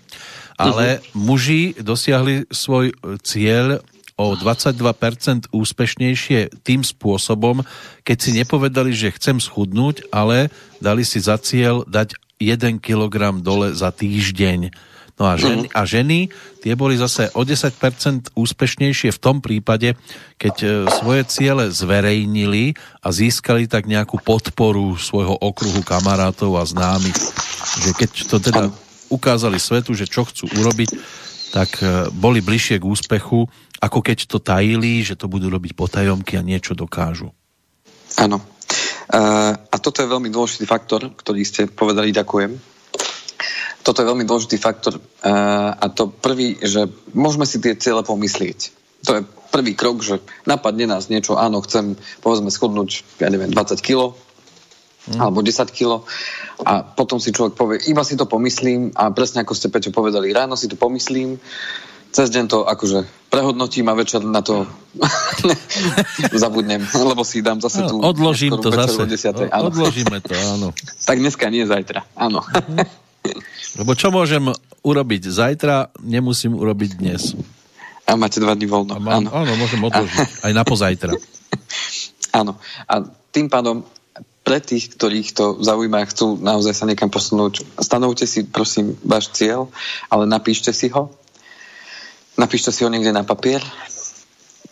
[0.69, 1.17] ale uh-huh.
[1.17, 2.93] muži dosiahli svoj
[3.25, 3.81] cieľ
[4.21, 7.65] o 22% úspešnejšie tým spôsobom,
[8.05, 13.73] keď si nepovedali, že chcem schudnúť, ale dali si za cieľ dať 1 kg dole
[13.73, 14.73] za týždeň.
[15.21, 16.33] No a ženy, a ženy,
[16.65, 19.93] tie boli zase o 10% úspešnejšie v tom prípade,
[20.41, 22.73] keď e, svoje ciele zverejnili
[23.05, 27.13] a získali tak nejakú podporu svojho okruhu kamarátov a známych.
[27.85, 28.61] Že keď to teda
[29.11, 30.89] ukázali svetu, že čo chcú urobiť,
[31.51, 33.45] tak e, boli bližšie k úspechu,
[33.83, 37.35] ako keď to tajili, že to budú robiť potajomky a niečo dokážu.
[38.15, 38.39] Áno.
[39.11, 42.55] Uh, a toto je veľmi dôležitý faktor, ktorý ste povedali, ďakujem.
[43.83, 48.71] Toto je veľmi dôležitý faktor uh, a to prvý, že môžeme si tie ciele pomyslieť.
[49.03, 49.21] To je
[49.51, 54.15] prvý krok, že napadne nás niečo, áno, chcem povedzme schudnúť, ja neviem, 20 kg,
[55.09, 55.17] mm.
[55.17, 56.05] alebo 10 kg
[56.61, 60.29] a potom si človek povie, iba si to pomyslím a presne ako ste Peťo povedali,
[60.29, 61.41] ráno si to pomyslím,
[62.11, 64.67] cez deň to akože prehodnotím a večer na to
[66.43, 68.03] zabudnem, lebo si dám zase tú...
[68.03, 69.07] Odložím to zase.
[69.49, 69.71] Áno.
[69.71, 70.75] Odložíme to, áno.
[71.07, 72.43] tak dneska nie zajtra, áno.
[73.79, 74.51] Lebo čo môžem
[74.83, 77.37] urobiť zajtra, nemusím urobiť dnes.
[78.03, 78.99] A máte dva dní voľno.
[78.99, 79.29] mám, áno.
[79.31, 80.43] áno, môžem odložiť.
[80.43, 81.15] Aj na pozajtra.
[82.35, 82.59] áno.
[82.89, 82.93] A
[83.31, 83.87] tým pádom
[84.51, 89.31] pre tých, ktorých to zaujíma a chcú naozaj sa niekam posunúť, stanovte si prosím váš
[89.31, 89.71] cieľ,
[90.11, 91.07] ale napíšte si ho.
[92.35, 93.63] Napíšte si ho niekde na papier,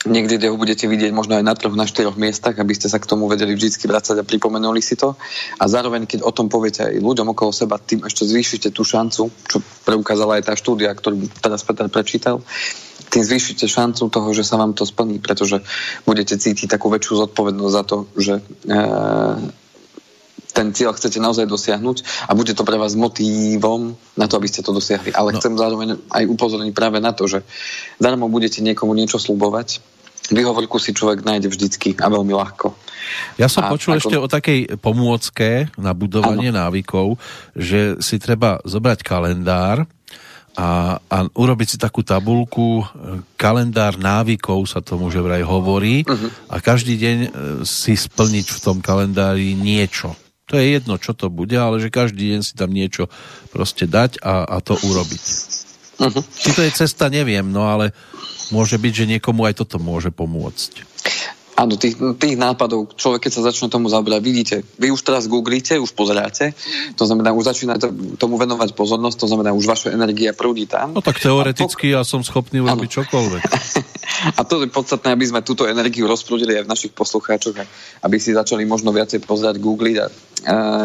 [0.04, 3.00] niekde, kde ho budete vidieť možno aj na troch, na štyroch miestach, aby ste sa
[3.00, 5.15] k tomu vedeli vždy vrácať a pripomenuli si to.
[5.60, 9.32] A zároveň, keď o tom poviete aj ľuďom okolo seba, tým ešte zvýšite tú šancu,
[9.48, 12.44] čo preukázala aj tá štúdia, ktorú teraz Peter prečítal,
[13.10, 15.65] tým zvýšite šancu toho, že sa vám to splní, pretože
[16.06, 18.44] budete cítiť takú väčšiu zodpovednosť za to, že e,
[20.50, 24.66] ten cieľ chcete naozaj dosiahnuť a bude to pre vás motívom na to, aby ste
[24.66, 25.14] to dosiahli.
[25.14, 25.38] Ale no.
[25.38, 27.46] chcem zároveň aj upozorniť práve na to, že
[28.02, 29.80] darmo budete niekomu niečo slúbovať,
[30.30, 32.74] vyhovorku si človek nájde vždycky a veľmi ľahko.
[33.42, 34.00] Ja som a počul ako...
[34.02, 36.70] ešte o takej pomôcke na budovanie ano.
[36.70, 37.18] návykov,
[37.58, 39.90] že si treba zobrať kalendár,
[40.60, 42.84] a, a urobiť si takú tabulku,
[43.40, 46.52] kalendár návykov sa tomu že vraj hovorí uh-huh.
[46.52, 47.30] a každý deň e,
[47.64, 50.12] si splniť v tom kalendári niečo.
[50.50, 53.08] To je jedno, čo to bude, ale že každý deň si tam niečo
[53.54, 55.24] proste dať a, a to urobiť.
[56.00, 56.24] Uh-huh.
[56.26, 57.94] Či to je cesta, neviem, no ale
[58.50, 60.86] môže byť, že niekomu aj toto môže pomôcť.
[61.60, 65.76] Áno, tých, tých nápadov, človek keď sa začne tomu zaoberať, vidíte, vy už teraz googlíte,
[65.76, 66.56] už pozeráte,
[66.95, 70.95] to znamená, už začínate tomu venovať pozornosť, to znamená, už vaša energia prúdi tam.
[70.95, 72.95] No tak teoreticky pok- ja som schopný urobiť ano.
[73.04, 73.43] čokoľvek.
[74.39, 77.60] a to je podstatné, aby sme túto energiu rozprúdili aj v našich poslucháčoch,
[78.08, 80.13] aby si začali možno viacej pozerať, googliť a uh,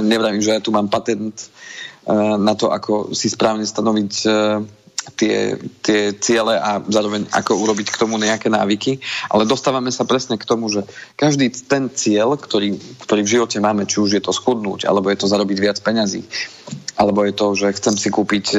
[0.03, 4.59] nevravím, že ja tu mám patent uh, na to, ako si správne stanoviť uh,
[5.13, 8.99] tie, tie ciele a zároveň ako urobiť k tomu nejaké návyky.
[9.29, 13.85] Ale dostávame sa presne k tomu, že každý ten cieľ, ktorý, ktorý v živote máme,
[13.85, 16.25] či už je to schudnúť, alebo je to zarobiť viac peňazí,
[16.97, 18.59] alebo je to, že chcem si kúpiť e,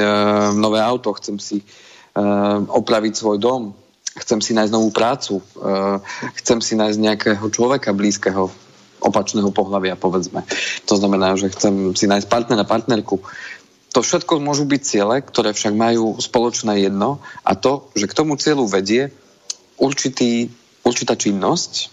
[0.54, 1.60] nové auto, chcem si
[2.72, 3.76] opraviť svoj dom,
[4.16, 5.44] chcem si nájsť novú prácu,
[6.40, 8.48] chcem si nájsť nejakého človeka blízkeho,
[9.04, 10.42] opačného pohľavia, povedzme.
[10.88, 13.20] To znamená, že chcem si nájsť partnera, partnerku.
[13.96, 18.36] To všetko môžu byť ciele, ktoré však majú spoločné jedno a to, že k tomu
[18.36, 19.08] cieľu vedie
[19.80, 20.52] určitý,
[20.84, 21.88] určitá činnosť,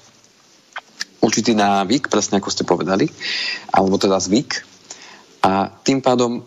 [1.24, 3.08] určitý návyk, presne ako ste povedali,
[3.72, 4.68] alebo teda zvyk.
[5.48, 6.44] A tým pádom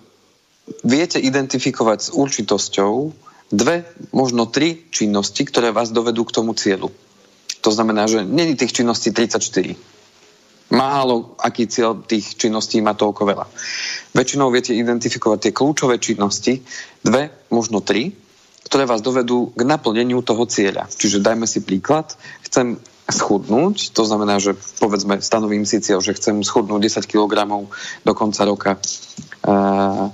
[0.84, 2.92] viete identifikovať s určitosťou
[3.48, 6.92] dve, možno tri činnosti, ktoré vás dovedú k tomu cieľu.
[7.64, 9.95] To znamená, že není tých činností 34
[10.72, 13.46] málo aký cieľ tých činností má toľko veľa.
[14.16, 16.62] Väčšinou viete identifikovať tie kľúčové činnosti,
[17.04, 18.10] dve, možno tri,
[18.66, 20.90] ktoré vás dovedú k naplneniu toho cieľa.
[20.90, 26.42] Čiže dajme si príklad, chcem schudnúť, to znamená, že povedzme stanovím si cieľ, že chcem
[26.42, 27.46] schudnúť 10 kg
[28.02, 28.72] do konca roka.
[29.46, 30.10] Uh,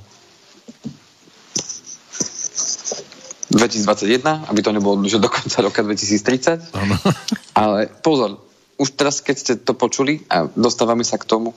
[3.52, 6.72] 2021, aby to nebolo, že do konca roka 2030.
[6.72, 6.96] Ano.
[7.52, 8.40] Ale pozor,
[8.82, 11.54] už teraz, keď ste to počuli a dostávame sa k tomu,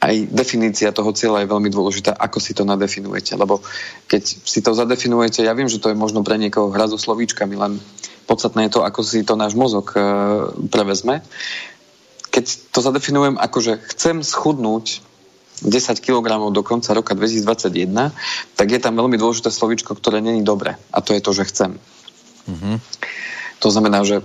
[0.00, 3.36] aj definícia toho cieľa je veľmi dôležitá, ako si to nadefinujete.
[3.36, 3.60] Lebo
[4.08, 7.52] keď si to zadefinujete, ja viem, že to je možno pre niekoho hra so slovíčkami,
[7.52, 7.76] len
[8.24, 10.00] podstatné je to, ako si to náš mozog e,
[10.72, 11.20] prevezme.
[12.32, 15.04] Keď to zadefinujem ako, že chcem schudnúť
[15.60, 17.92] 10 kg do konca roka 2021,
[18.56, 20.80] tak je tam veľmi dôležité slovíčko, ktoré není dobre.
[20.88, 21.76] A to je to, že chcem.
[22.48, 22.76] Mm-hmm.
[23.60, 24.24] To znamená, že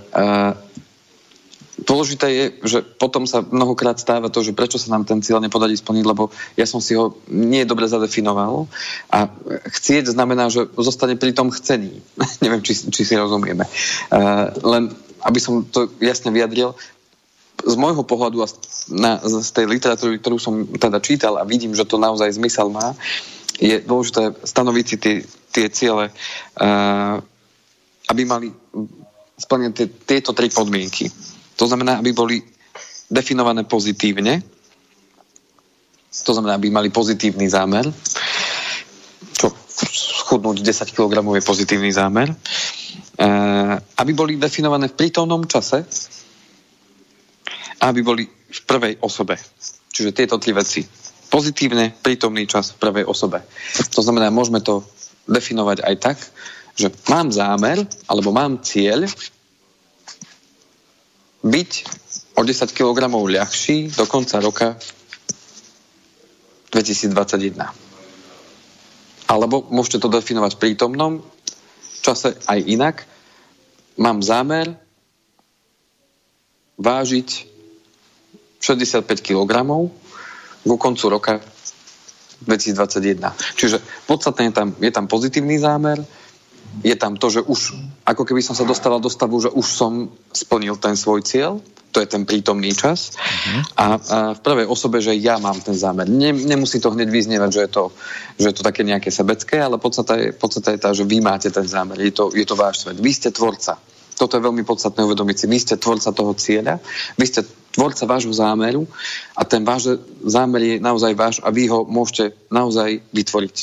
[1.76, 5.76] Dôležité je, že potom sa mnohokrát stáva to, že prečo sa nám ten cieľ nepodarí
[5.76, 8.64] splniť, lebo ja som si ho nie dobre zadefinoval
[9.12, 9.28] a
[9.68, 12.00] chcieť znamená, že zostane pri tom chcení.
[12.44, 13.68] Neviem, či, či si rozumieme.
[14.08, 14.88] Uh, len
[15.20, 16.72] aby som to jasne vyjadril,
[17.56, 18.48] z môjho pohľadu a
[18.92, 22.92] na, z tej literatúry, ktorú som teda čítal a vidím, že to naozaj zmysel má,
[23.56, 25.14] je dôležité stanoviť si tie,
[25.52, 27.16] tie ciele, uh,
[28.12, 28.48] aby mali
[29.36, 29.72] splnené
[30.04, 31.08] tieto tri podmienky
[31.56, 32.36] to znamená, aby boli
[33.08, 34.44] definované pozitívne,
[36.16, 37.84] to znamená, aby mali pozitívny zámer,
[39.36, 39.52] čo
[40.24, 42.36] schudnúť 10 kg je pozitívny zámer, e,
[44.00, 45.84] aby boli definované v prítomnom čase
[47.80, 49.36] a aby boli v prvej osobe.
[49.92, 50.84] Čiže tieto tri veci.
[51.28, 53.44] Pozitívne, prítomný čas v prvej osobe.
[53.92, 54.86] To znamená, môžeme to
[55.28, 56.18] definovať aj tak,
[56.76, 59.04] že mám zámer alebo mám cieľ
[61.42, 61.70] byť
[62.36, 64.76] o 10 kg ľahší do konca roka
[66.70, 67.56] 2021.
[69.26, 71.12] Alebo môžete to definovať v prítomnom
[72.04, 72.96] čase aj inak.
[73.98, 74.78] Mám zámer
[76.78, 77.28] vážiť
[78.60, 79.52] 65 kg
[80.62, 81.34] ku koncu roka
[82.44, 83.22] 2021.
[83.56, 85.96] Čiže podstatne je tam, je tam pozitívny zámer,
[86.84, 89.92] je tam to, že už ako keby som sa dostala do stavu, že už som
[90.32, 91.60] splnil ten svoj cieľ,
[91.96, 93.16] to je ten prítomný čas.
[93.16, 93.60] Uh-huh.
[93.80, 96.04] A, a v prvej osobe, že ja mám ten zámer.
[96.04, 97.84] Ne, nemusí to hneď vyznievať, že je to,
[98.36, 101.48] že je to také nejaké sebecké, ale podstata je, podstata je tá, že vy máte
[101.48, 101.96] ten zámer.
[102.04, 103.00] Je to, je to váš svet.
[103.00, 103.80] Vy ste tvorca.
[104.16, 105.46] Toto je veľmi podstatné uvedomiť si.
[105.48, 106.80] Vy ste tvorca toho cieľa,
[107.16, 107.44] vy ste
[107.76, 108.88] tvorca vášho zámeru
[109.36, 113.56] a ten váš zámer je naozaj váš a vy ho môžete naozaj vytvoriť.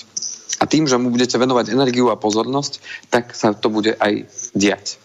[0.61, 2.79] A tým, že mu budete venovať energiu a pozornosť,
[3.09, 5.01] tak sa to bude aj diať.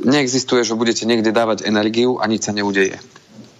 [0.00, 2.98] Neexistuje, že budete niekde dávať energiu a nič sa neudeje.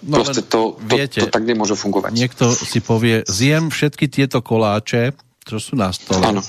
[0.01, 2.17] No, Proste to, to, viete, to tak nemôže fungovať.
[2.17, 5.13] Niekto si povie, zjem všetky tieto koláče,
[5.45, 6.41] čo sú na stole, ano.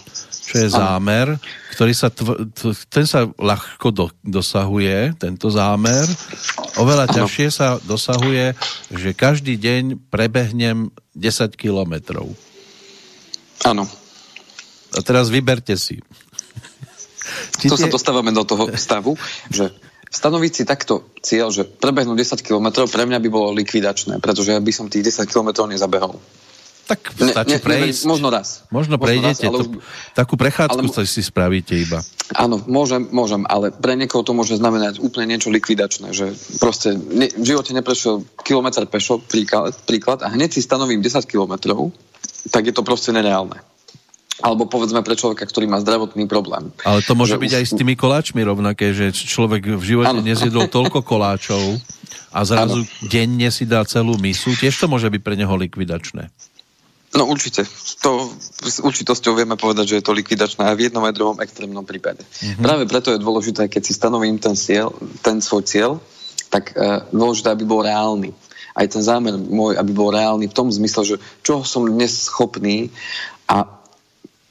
[0.46, 0.76] čo je ano.
[0.80, 1.28] zámer,
[1.76, 2.48] ktorý sa, tv-
[2.88, 6.08] ten sa ľahko do, dosahuje, tento zámer.
[6.80, 7.16] Oveľa ano.
[7.24, 8.56] ťažšie sa dosahuje,
[8.92, 12.32] že každý deň prebehnem 10 kilometrov.
[13.68, 13.84] Áno.
[14.92, 16.04] A teraz vyberte si.
[17.62, 17.88] Či to tie...
[17.88, 19.16] sa dostávame do toho stavu,
[19.48, 19.72] že
[20.12, 24.60] stanoviť si takto cieľ, že prebehnú 10 km, pre mňa by bolo likvidačné, pretože ja
[24.60, 26.20] by som tých 10 km nezabehol.
[26.92, 28.04] Tak stačí ne, ne, prejsť.
[28.04, 28.68] Možno raz.
[28.68, 29.48] Možno, možno prejdete.
[29.48, 29.60] Raz, ale...
[29.64, 29.66] to,
[30.12, 31.08] takú prechádzku ale...
[31.08, 32.04] si spravíte iba.
[32.36, 37.32] Áno, môžem, môžem, ale pre niekoho to môže znamenať úplne niečo likvidačné, že proste ne,
[37.32, 41.96] v živote neprešiel kilometr pešo, príklad, príklad, a hneď si stanovím 10 kilometrov,
[42.52, 43.71] tak je to proste nereálne
[44.42, 46.74] alebo povedzme pre človeka, ktorý má zdravotný problém.
[46.82, 47.58] Ale to môže byť už...
[47.62, 50.26] aj s tými koláčmi rovnaké, že človek v živote ano.
[50.26, 51.78] nezjedol toľko koláčov
[52.34, 53.08] a zrazu ano.
[53.08, 56.34] denne si dá celú misu, tiež to môže byť pre neho likvidačné.
[57.12, 57.68] No určite.
[58.08, 58.32] To
[58.64, 62.24] s určitosťou vieme povedať, že je to likvidačné aj v jednom aj druhom extrémnom prípade.
[62.24, 62.64] Mm-hmm.
[62.64, 65.92] Práve preto je dôležité, keď si stanovím ten, cieľ, ten svoj cieľ,
[66.48, 68.32] tak uh, dôležité, aby bol reálny.
[68.72, 72.88] Aj ten zámer môj, aby bol reálny v tom zmysle, že čo som dnes schopný
[73.44, 73.68] a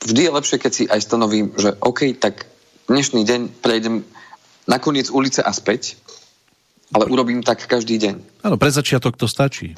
[0.04, 2.48] vždy je lepšie, keď si aj stanovím, že OK, tak
[2.88, 4.02] dnešný deň prejdem
[4.64, 5.96] na koniec ulice a späť,
[6.90, 8.14] ale urobím tak každý deň.
[8.46, 9.76] Áno, pre začiatok to stačí.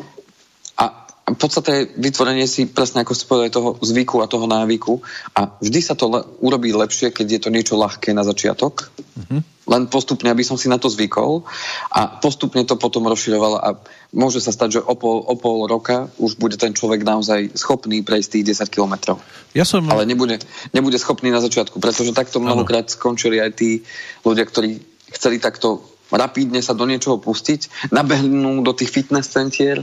[0.80, 5.00] A v podstate vytvorenie si, presne ako ste povedali, toho zvyku a toho návyku
[5.36, 8.90] a vždy sa to le- urobí lepšie, keď je to niečo ľahké na začiatok.
[9.16, 9.40] Uh-huh.
[9.62, 11.46] Len postupne, aby som si na to zvykol.
[11.94, 13.68] A postupne to potom rozširoval a
[14.10, 18.02] môže sa stať, že o pol, o pol roka už bude ten človek naozaj schopný
[18.02, 19.22] prejsť tých 10 kilometrov.
[19.54, 19.86] Ja som...
[19.86, 20.42] Ale nebude,
[20.74, 23.86] nebude schopný na začiatku, pretože takto mnohokrát skončili aj tí
[24.26, 24.82] ľudia, ktorí
[25.14, 29.80] chceli takto rapídne sa do niečoho pustiť, nabehnú do tých fitness centier,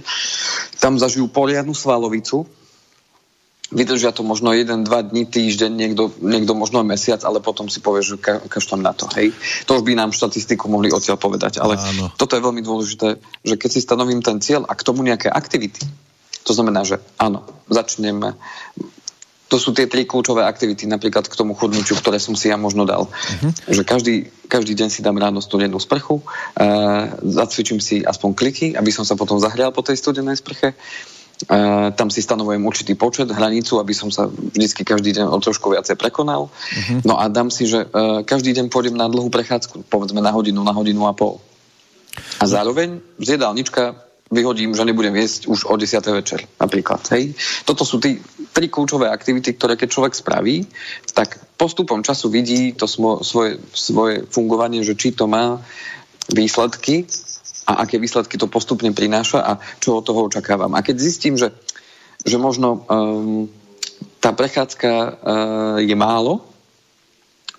[0.77, 2.45] tam zažijú poriadnu svalovicu,
[3.69, 8.01] vydržia to možno jeden, dva dní, týždeň, niekto, niekto možno mesiac, ale potom si povie,
[8.01, 9.05] že ka, kašľam na to.
[9.13, 9.33] Hej.
[9.69, 11.61] To už by nám štatistiku mohli odtiaľ povedať.
[11.61, 12.09] Ale Áno.
[12.17, 15.85] toto je veľmi dôležité, že keď si stanovím ten cieľ a k tomu nejaké aktivity,
[16.43, 18.33] to znamená, že áno, začneme
[19.49, 22.85] to sú tie tri kľúčové aktivity, napríklad k tomu chudnutiu, ktoré som si ja možno
[22.85, 23.09] dal.
[23.09, 23.51] Uh-huh.
[23.65, 28.93] Že každý, každý deň si dám ráno studenú sprchu, uh, zacvičím si aspoň kliky, aby
[28.93, 30.77] som sa potom zahrial po tej studenej sprche.
[31.47, 35.71] Uh, tam si stanovujem určitý počet, hranicu, aby som sa vždycky každý deň o trošku
[35.71, 36.51] viacej prekonal.
[36.51, 36.99] Uh-huh.
[37.07, 40.67] No a dám si, že uh, každý deň pôjdem na dlhú prechádzku, povedzme na hodinu,
[40.67, 41.39] na hodinu a pol.
[42.39, 43.95] A zároveň z jedálnička
[44.29, 46.03] vyhodím, že nebudem jesť už o 10.
[46.13, 47.01] večer napríklad.
[47.15, 47.33] Hej.
[47.65, 48.21] Toto sú tí
[48.53, 50.69] tri kľúčové aktivity, ktoré keď človek spraví,
[51.17, 55.57] tak postupom času vidí to smo, svoje, svoje fungovanie, že či to má
[56.29, 57.09] výsledky
[57.69, 60.73] a aké výsledky to postupne prináša a čo od toho očakávam.
[60.73, 61.53] A keď zistím, že,
[62.25, 63.45] že možno um,
[64.17, 65.11] tá prechádzka uh,
[65.77, 66.41] je málo,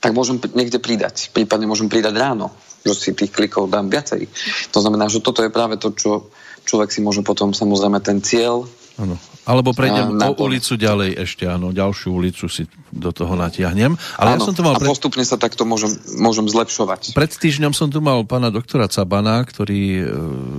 [0.03, 1.31] tak môžem niekde pridať.
[1.31, 2.51] Prípadne môžem pridať ráno,
[2.83, 4.27] že si tých klikov dám viacej.
[4.75, 6.33] To znamená, že toto je práve to, čo
[6.64, 8.66] človek si môže potom samozrejme ten cieľ
[9.01, 9.17] Ano.
[9.49, 13.97] Alebo prejdem o ulicu ďalej ešte, áno, ďalšiu ulicu si do toho natiahnem.
[14.21, 14.85] Ale áno, ja som to mal pred...
[14.85, 17.17] a postupne sa takto môžem, môžem zlepšovať.
[17.17, 20.05] Pred týždňom som tu mal pána doktora Cabana, ktorý e,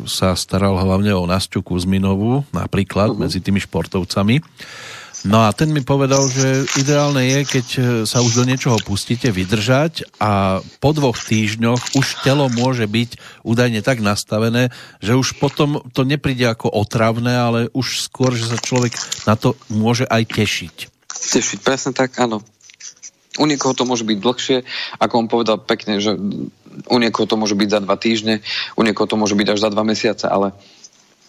[0.10, 3.21] sa staral hlavne o Nasťu Kuzminovú, napríklad, uh-huh.
[3.21, 4.41] medzi tými športovcami.
[5.21, 9.29] No a ten mi povedal, že ideálne je, keď e, sa už do niečoho pustíte,
[9.29, 15.86] vydržať a po dvoch týždňoch už telo môže byť údajne tak nastavené, že už potom
[15.93, 18.97] to nepríde ako otravné, ale už skôr, že sa človek
[19.29, 20.75] na to môže aj tešiť.
[21.13, 22.41] Tešiť, presne tak, áno.
[23.38, 24.57] U niekoho to môže byť dlhšie,
[24.97, 26.17] ako on povedal pekne, že
[26.89, 28.41] u niekoho to môže byť za dva týždne,
[28.73, 30.57] u niekoho to môže byť až za dva mesiace, ale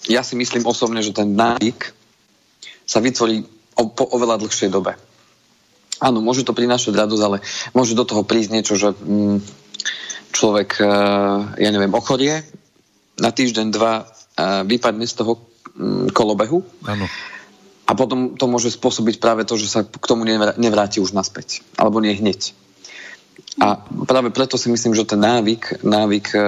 [0.08, 1.92] ja si myslím osobne, že ten návyk
[2.88, 4.94] sa vytvorí o, po oveľa dlhšej dobe.
[5.98, 7.38] Áno, môže to prinášať radosť, ale
[7.74, 9.38] môže do toho prísť niečo, že mm,
[10.34, 10.86] človek, e,
[11.58, 12.42] ja neviem, ochorie,
[13.18, 14.04] na týždeň, dva e,
[14.66, 15.38] vypadne z toho
[15.74, 16.62] mm, kolobehu.
[16.86, 17.06] Áno.
[17.86, 20.22] A potom to môže spôsobiť práve to, že sa k tomu
[20.56, 21.66] nevráti už naspäť.
[21.76, 22.54] Alebo nie hneď.
[23.60, 23.76] A
[24.08, 26.38] práve preto si myslím, že ten návyk, návyk e,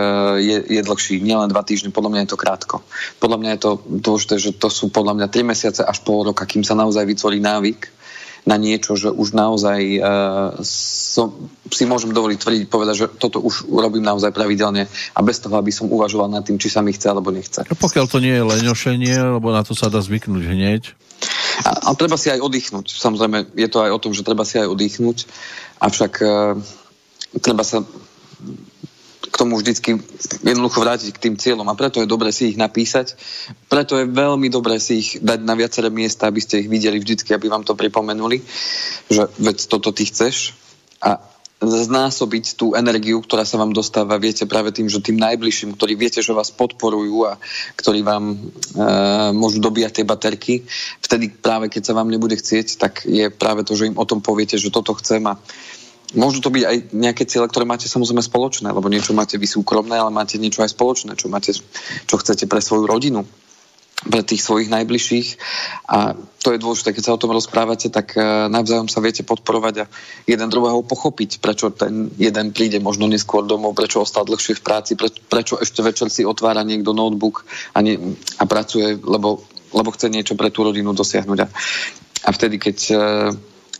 [0.40, 2.76] je, je dlhší, nielen dva týždne, podľa mňa je to krátko.
[3.20, 6.48] Podľa mňa je to dôležité, že to sú podľa mňa 3 mesiace až pol roka,
[6.48, 7.92] kým sa naozaj vytvorí návyk
[8.44, 11.32] na niečo, že už naozaj uh, som,
[11.72, 14.84] si môžem dovoliť tvrdiť, povedať, že toto už urobím naozaj pravidelne
[15.16, 17.64] a bez toho, aby som uvažoval nad tým, či sa mi chce alebo nechce.
[17.64, 20.92] A pokiaľ to nie je leňošenie, lebo na to sa dá zvyknúť hneď.
[21.64, 22.92] A, ale treba si aj oddychnúť.
[22.92, 25.24] Samozrejme, je to aj o tom, že treba si aj oddychnúť.
[25.80, 26.58] Avšak uh,
[27.40, 27.82] treba sa
[29.34, 29.98] k tomu vždycky
[30.46, 33.18] jednoducho vrátiť k tým cieľom a preto je dobre si ich napísať.
[33.66, 37.34] Preto je veľmi dobré si ich dať na viaceré miesta, aby ste ich videli vždycky,
[37.34, 38.38] aby vám to pripomenuli,
[39.10, 40.54] že veď toto ty chceš
[41.02, 45.94] a znásobiť tú energiu, ktorá sa vám dostáva, viete, práve tým, že tým najbližším, ktorí
[45.94, 47.38] viete, že vás podporujú a
[47.78, 48.36] ktorí vám e,
[49.32, 50.54] môžu dobíjať tie baterky,
[50.98, 54.18] vtedy práve keď sa vám nebude chcieť, tak je práve to, že im o tom
[54.18, 55.38] poviete, že toto chcem a
[56.14, 59.98] Môžu to byť aj nejaké cieľe, ktoré máte samozrejme spoločné, lebo niečo máte vy súkromné,
[59.98, 61.50] ale máte niečo aj spoločné, čo máte,
[62.06, 63.26] čo chcete pre svoju rodinu,
[64.02, 65.28] pre tých svojich najbližších.
[65.88, 69.74] A to je dôležité, keď sa o tom rozprávate, tak uh, navzájom sa viete podporovať
[69.80, 69.90] a
[70.28, 74.92] jeden druhého pochopiť, prečo ten jeden príde možno neskôr domov, prečo ostal dlhšie v práci,
[74.98, 77.96] pre, prečo ešte večer si otvára niekto notebook a, nie,
[78.36, 79.40] a pracuje, lebo,
[79.72, 81.38] lebo chce niečo pre tú rodinu dosiahnuť.
[81.40, 81.46] A,
[82.24, 83.00] a vtedy, keď uh,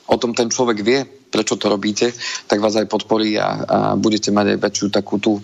[0.08, 2.14] o tom ten človek vie, prečo to robíte,
[2.46, 5.42] tak vás aj podporí a, a budete mať aj väčšiu takú tú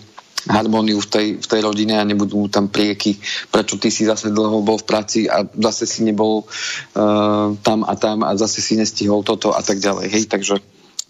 [0.49, 3.19] harmóniu v tej, v tej rodine a nebudú tam prieky,
[3.53, 7.93] prečo ty si zase dlho bol v práci a zase si nebol uh, tam a
[7.93, 10.09] tam a zase si nestihol toto a tak ďalej.
[10.09, 10.57] Hej, takže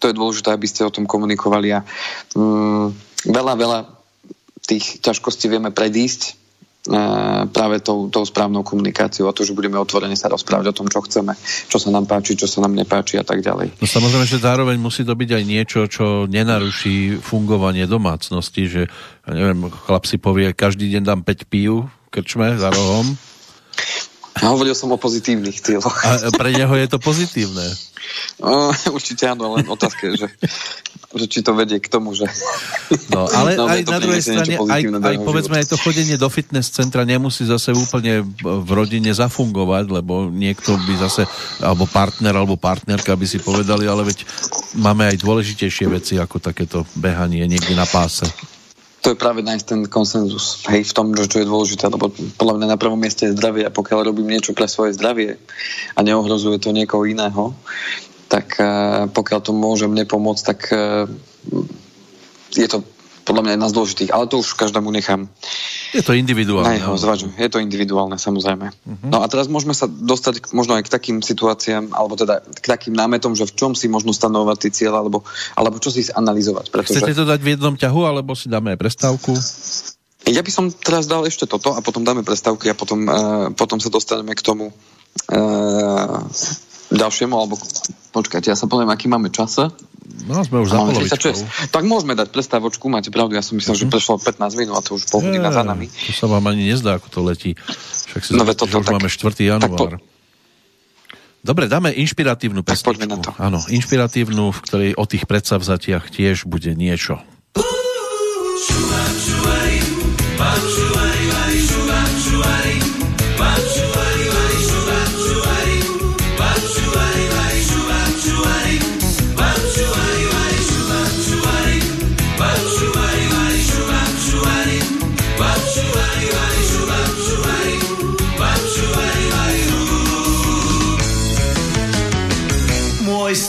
[0.01, 1.85] to je dôležité, aby ste o tom komunikovali a
[2.33, 2.89] um,
[3.29, 3.79] veľa, veľa
[4.65, 6.40] tých ťažkostí vieme predísť
[7.53, 11.05] práve tou, tou správnou komunikáciou a to, že budeme otvorene sa rozprávať o tom, čo
[11.05, 11.37] chceme,
[11.69, 13.77] čo sa nám páči, čo sa nám nepáči a tak ďalej.
[13.77, 18.81] No samozrejme, že zároveň musí to byť aj niečo, čo nenaruší fungovanie domácnosti, že
[19.29, 23.13] ja neviem, chlap si povie, každý deň dám 5 pív krčme za rohom.
[24.39, 25.97] Hovoril som o pozitívnych cieľoch.
[26.07, 27.67] A pre neho je to pozitívne.
[28.41, 30.27] O, určite áno, len otázka že
[31.11, 32.23] že či to vedie k tomu, že...
[33.11, 36.71] No, ale no, aj na druhej strane, aj, aj povedzme, aj to chodenie do fitness
[36.71, 41.27] centra nemusí zase úplne v rodine zafungovať, lebo niekto by zase,
[41.59, 44.23] alebo partner, alebo partnerka by si povedali, ale veď
[44.79, 48.23] máme aj dôležitejšie veci, ako takéto behanie niekde na páse.
[49.01, 52.67] To je práve nájsť ten konsenzus hej, v tom, čo je dôležité, lebo podľa mňa
[52.69, 55.41] na prvom mieste je zdravie a pokiaľ robím niečo pre svoje zdravie
[55.97, 57.57] a neohrozuje to niekoho iného,
[58.29, 61.09] tak eh, pokiaľ to môže mne pomôcť, tak eh,
[62.53, 62.85] je to
[63.25, 65.29] podľa mňa jedna z dôležitých, ale to už každému nechám.
[65.91, 66.79] Je to individuálne.
[66.79, 66.95] Jeho,
[67.35, 68.71] je to individuálne, samozrejme.
[68.71, 69.09] Uh-huh.
[69.11, 72.95] No a teraz môžeme sa dostať možno aj k takým situáciám, alebo teda k takým
[72.95, 75.27] námetom, že v čom si možno stanovať tie cieľa, alebo,
[75.59, 76.71] alebo čo si analyzovať.
[76.71, 77.03] Pretože...
[77.03, 79.35] Chcete to dať v jednom ťahu, alebo si dáme aj prestávku?
[80.31, 83.83] Ja by som teraz dal ešte toto a potom dáme prestávky a potom, uh, potom
[83.83, 86.17] sa dostaneme k tomu uh,
[86.93, 87.59] ďalšiemu, alebo
[88.15, 89.59] počkajte, ja sa poviem, aký máme čas.
[90.01, 90.81] No, sme už za
[91.69, 93.85] Tak môžeme dať prestávočku, máte pravdu, ja som myslel, uh-huh.
[93.85, 93.93] že mhm.
[93.93, 95.87] prešlo 15 minút a to už pol hodina za nami.
[95.87, 97.51] To sa vám ani nezdá, ako to letí.
[98.09, 99.37] Však si no, to, že už tak, máme 4.
[99.45, 99.77] január.
[99.77, 99.85] Po...
[101.41, 103.09] Dobre, dáme inšpiratívnu pesničku.
[103.09, 103.33] na to.
[103.37, 107.21] Áno, inšpiratívnu, v ktorej o tých predsavzatiach tiež bude niečo.
[113.41, 113.90] môj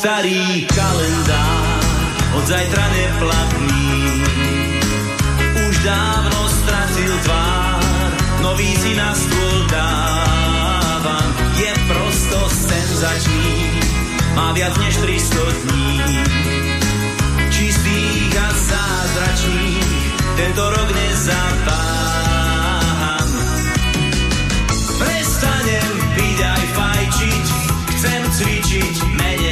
[0.03, 1.79] starý kalendár
[2.35, 4.19] od zajtra neplatný.
[5.63, 8.11] Už dávno stratil tvár,
[8.43, 11.23] nový si na stôl dávam.
[11.55, 13.79] Je prosto senzačný,
[14.35, 15.39] má viac než 300
[15.71, 16.19] dní.
[17.55, 19.87] Čistých a zázračných,
[20.35, 21.79] tento rok nezaváham.
[24.99, 27.47] Prestanem piť aj fajčiť,
[27.95, 29.52] chcem cvičiť, menej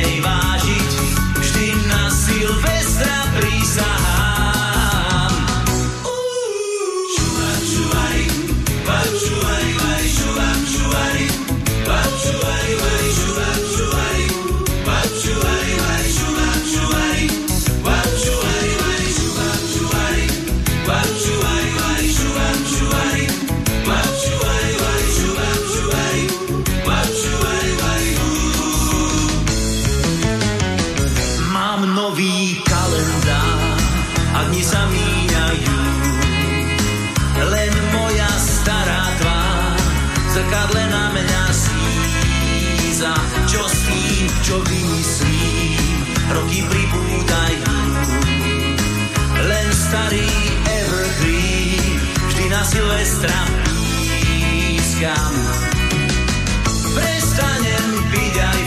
[44.51, 45.95] čo vymyslím,
[46.35, 47.71] roky pribúdajú.
[49.47, 50.27] Len starý
[50.67, 55.35] evergreen, vždy na Silvestra pískam.
[56.99, 58.61] Prestanem byť aj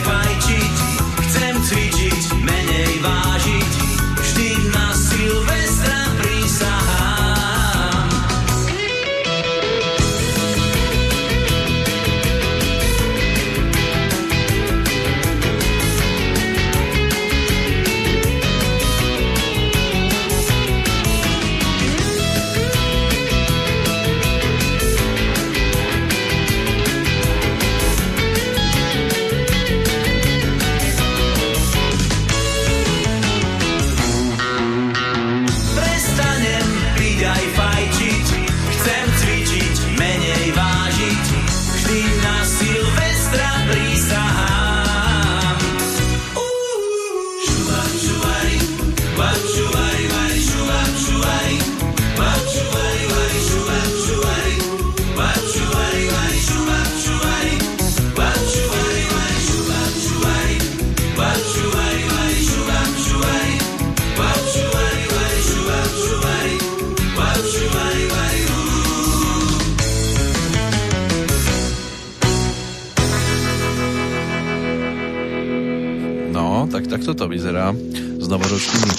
[76.94, 77.74] tak toto vyzerá
[78.22, 78.92] s novoročnými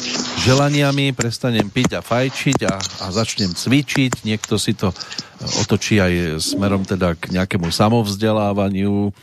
[0.42, 1.14] želaniami.
[1.14, 4.26] Prestanem piť a fajčiť a, a začnem cvičiť.
[4.26, 9.14] Niekto si to eh, otočí aj smerom teda k nejakému samovzdelávaniu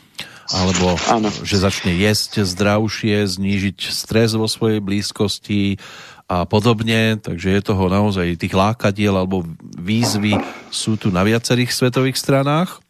[0.56, 1.28] alebo Áno.
[1.44, 5.76] že začne jesť zdravšie, znížiť stres vo svojej blízkosti
[6.24, 9.44] a podobne, takže je toho naozaj tých lákadiel alebo
[9.76, 10.40] výzvy
[10.72, 12.80] sú tu na viacerých svetových stranách.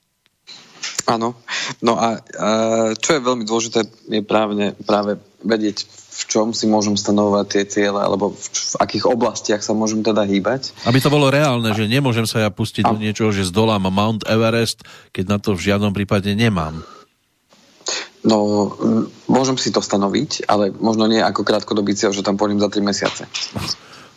[1.10, 1.34] Áno,
[1.82, 2.48] no a, a
[2.94, 8.00] čo je veľmi dôležité je právne, práve vedieť, v čom si môžem stanovovať tie ciele,
[8.00, 10.74] alebo v, v akých oblastiach sa môžem teda hýbať.
[10.86, 12.90] Aby to bolo reálne, že nemôžem sa ja pustiť a...
[12.94, 16.86] do niečoho, že zdolám Mount Everest, keď na to v žiadnom prípade nemám.
[18.22, 18.70] No,
[19.26, 22.78] môžem si to stanoviť, ale možno nie ako krátkodobý cieľ, že tam pôjdem za 3
[22.86, 23.22] mesiace.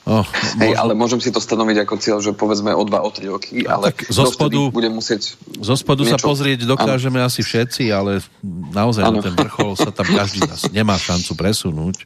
[0.06, 0.22] Oh,
[0.62, 3.66] Hej, ale môžem si to stanoviť ako cieľ, že povedzme o 2, o 3 roky,
[3.66, 5.34] ale tak zo spodu, budem musieť...
[5.58, 6.14] Zo spodu niečo...
[6.14, 7.26] sa pozrieť dokážeme ano.
[7.26, 8.22] asi všetci, ale
[8.70, 9.18] naozaj ano.
[9.18, 12.06] na ten vrchol sa tam každý nás nemá šancu presunúť.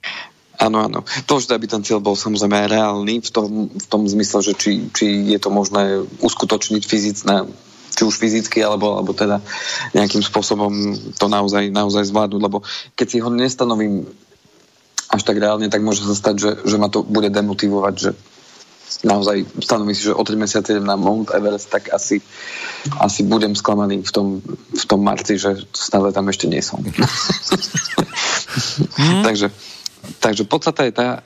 [0.60, 1.04] Áno, áno.
[1.04, 5.36] že aby ten cieľ bol samozrejme reálny v tom, v tom zmysle, že či, či
[5.36, 7.28] je to možné uskutočniť fyzicky,
[8.00, 9.43] či už fyzicky, alebo, alebo teda
[9.91, 10.72] nejakým spôsobom
[11.20, 12.64] to naozaj, naozaj zvládnuť, lebo
[12.95, 14.08] keď si ho nestanovím
[15.10, 18.12] až tak reálne, tak môže sa stať, že, že ma to bude demotivovať, že
[19.03, 22.22] naozaj stanovím si, že o 3 mesiace idem na Mount Everest, tak asi,
[22.99, 24.28] asi budem sklamaný v tom,
[24.74, 26.82] v tom marci, že stále tam ešte nie som.
[28.97, 29.24] mm.
[29.28, 29.53] takže,
[30.20, 31.22] takže podstata je tá,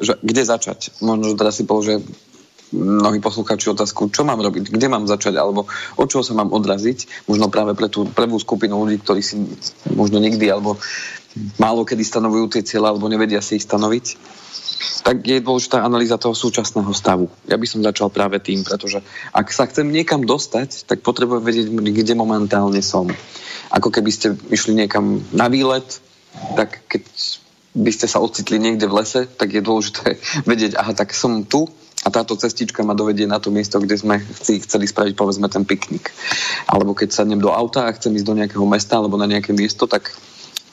[0.00, 0.92] že kde začať.
[1.00, 2.00] Možno, že teraz si položia
[2.72, 5.68] mnohí poslucháči otázku, čo mám robiť, kde mám začať, alebo
[6.00, 7.28] od čoho sa mám odraziť.
[7.28, 9.36] Možno práve pre tú prvú skupinu ľudí, ktorí si
[9.92, 10.80] možno nikdy alebo
[11.56, 14.06] málo kedy stanovujú tie cieľa, alebo nevedia si ich stanoviť
[15.02, 17.26] tak je dôležitá analýza toho súčasného stavu.
[17.46, 19.02] Ja by som začal práve tým, pretože
[19.34, 23.10] ak sa chcem niekam dostať, tak potrebujem vedieť, kde momentálne som.
[23.70, 25.86] Ako keby ste išli niekam na výlet,
[26.54, 27.02] tak keď
[27.72, 30.18] by ste sa ocitli niekde v lese, tak je dôležité
[30.50, 31.66] vedieť, aha, tak som tu
[32.02, 36.10] a táto cestička ma dovedie na to miesto, kde sme chceli spraviť povedzme ten piknik.
[36.66, 39.86] Alebo keď sadnem do auta a chcem ísť do nejakého mesta alebo na nejaké miesto,
[39.86, 40.10] tak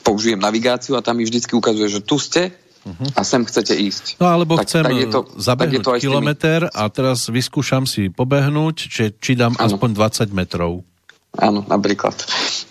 [0.00, 2.50] použijem navigáciu a tam mi vždycky ukazuje, že tu ste
[2.84, 3.08] uh-huh.
[3.16, 4.04] a sem chcete ísť.
[4.20, 6.76] No alebo tak, chcem tak je to, zabehnúť tak je to kilometr tými...
[6.76, 9.64] a teraz vyskúšam si pobehnúť, či, či dám ano.
[9.68, 10.82] aspoň 20 metrov.
[11.38, 12.16] Áno, napríklad.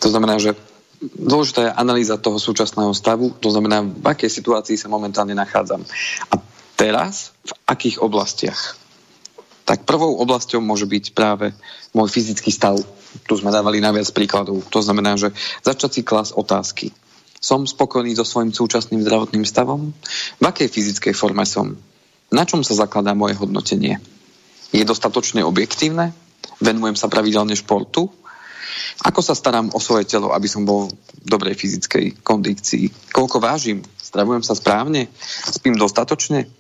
[0.04, 0.52] To znamená, že
[1.00, 5.80] dôležitá je analýza toho súčasného stavu, to znamená, v akej situácii sa momentálne nachádzam.
[6.28, 6.36] A
[6.76, 8.76] teraz v akých oblastiach?
[9.64, 11.54] Tak prvou oblasťou môže byť práve
[11.94, 12.76] môj fyzický stav.
[13.30, 14.66] Tu sme dávali najviac príkladov.
[14.74, 15.30] To znamená, že
[15.62, 16.90] začať si klas otázky.
[17.40, 19.96] Som spokojný so svojím súčasným zdravotným stavom?
[20.38, 21.76] V akej fyzickej forme som?
[22.30, 23.98] Na čom sa zakladá moje hodnotenie?
[24.76, 26.14] Je dostatočne objektívne?
[26.60, 28.12] Venujem sa pravidelne športu?
[29.08, 33.12] Ako sa starám o svoje telo, aby som bol v dobrej fyzickej kondícii?
[33.16, 33.82] Koľko vážim?
[33.98, 35.08] Stravujem sa správne?
[35.48, 36.60] Spím dostatočne?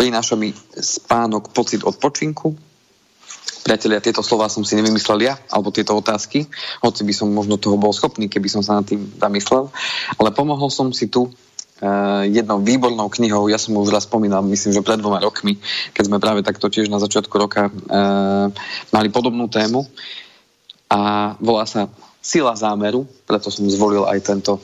[0.00, 2.69] prináša mi spánok pocit odpočinku.
[3.60, 6.48] Priatelia, tieto slova som si nevymyslel ja, alebo tieto otázky,
[6.80, 9.68] hoci by som možno toho bol schopný, keby som sa nad tým zamyslel.
[10.16, 11.28] Ale pomohol som si tu
[11.80, 15.56] Uh, jednou výbornou knihou, ja som už raz spomínal, myslím, že pred dvoma rokmi,
[15.96, 18.52] keď sme práve takto tiež na začiatku roka uh,
[18.92, 19.88] mali podobnú tému.
[20.92, 21.88] A volá sa
[22.20, 24.60] Sila zámeru, preto som zvolil aj tento,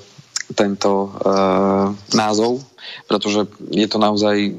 [0.52, 2.60] tento uh, názov,
[3.08, 4.52] pretože je to naozaj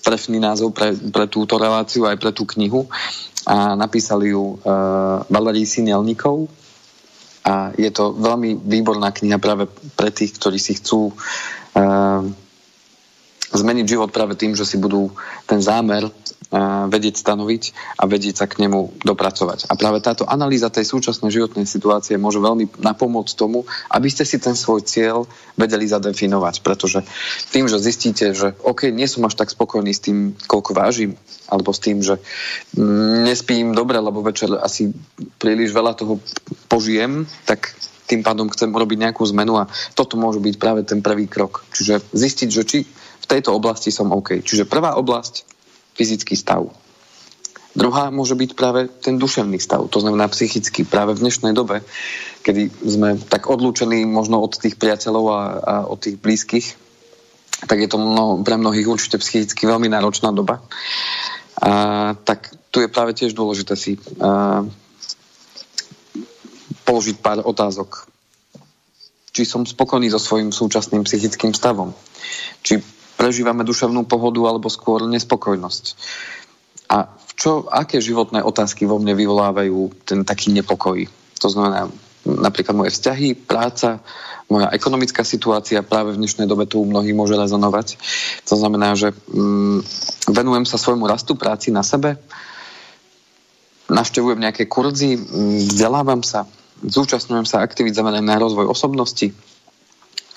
[0.00, 2.88] trefný názov pre, pre túto reláciu aj pre tú knihu
[3.48, 6.52] a napísali ju uh, Valerí Sinelníkov
[7.48, 9.64] a je to veľmi výborná kniha práve
[9.96, 12.20] pre tých, ktorí si chcú uh,
[13.52, 15.12] zmeniť život práve tým, že si budú
[15.48, 16.08] ten zámer
[16.88, 17.62] vedieť stanoviť
[18.00, 19.68] a vedieť sa k nemu dopracovať.
[19.68, 24.40] A práve táto analýza tej súčasnej životnej situácie môže veľmi napomôcť tomu, aby ste si
[24.40, 25.28] ten svoj cieľ
[25.60, 26.64] vedeli zadefinovať.
[26.64, 27.04] Pretože
[27.52, 31.20] tým, že zistíte, že OK, nie som až tak spokojný s tým, koľko vážim,
[31.52, 32.16] alebo s tým, že
[32.72, 34.88] mm, nespím dobre, lebo večer asi
[35.36, 36.16] príliš veľa toho
[36.72, 37.76] požijem, tak
[38.08, 41.68] tým pádom chcem urobiť nejakú zmenu a toto môže byť práve ten prvý krok.
[41.76, 42.78] Čiže zistiť, že či
[43.28, 44.40] tejto oblasti som OK.
[44.40, 45.44] Čiže prvá oblasť
[45.92, 46.64] fyzický stav.
[47.76, 50.82] Druhá môže byť práve ten duševný stav, to znamená psychický.
[50.82, 51.84] Práve v dnešnej dobe,
[52.42, 56.66] kedy sme tak odlúčení možno od tých priateľov a, a od tých blízkych,
[57.68, 60.64] tak je to mno, pre mnohých určite psychicky veľmi náročná doba.
[61.60, 64.64] A, tak tu je práve tiež dôležité si a,
[66.82, 68.08] položiť pár otázok.
[69.30, 71.94] Či som spokojný so svojím súčasným psychickým stavom?
[72.64, 72.82] Či
[73.18, 75.84] prežívame duševnú pohodu alebo skôr nespokojnosť.
[76.88, 81.04] A čo, aké životné otázky vo mne vyvolávajú ten taký nepokoj?
[81.42, 81.90] To znamená,
[82.24, 84.00] napríklad moje vzťahy, práca,
[84.48, 88.00] moja ekonomická situácia práve v dnešnej dobe tu u mnohých môže rezonovať.
[88.48, 89.84] To znamená, že mm,
[90.32, 92.16] venujem sa svojmu rastu práci na sebe,
[93.92, 96.48] navštevujem nejaké kurzy, mm, vzdelávam sa,
[96.80, 99.32] zúčastňujem sa aktivít zameraných na rozvoj osobnosti,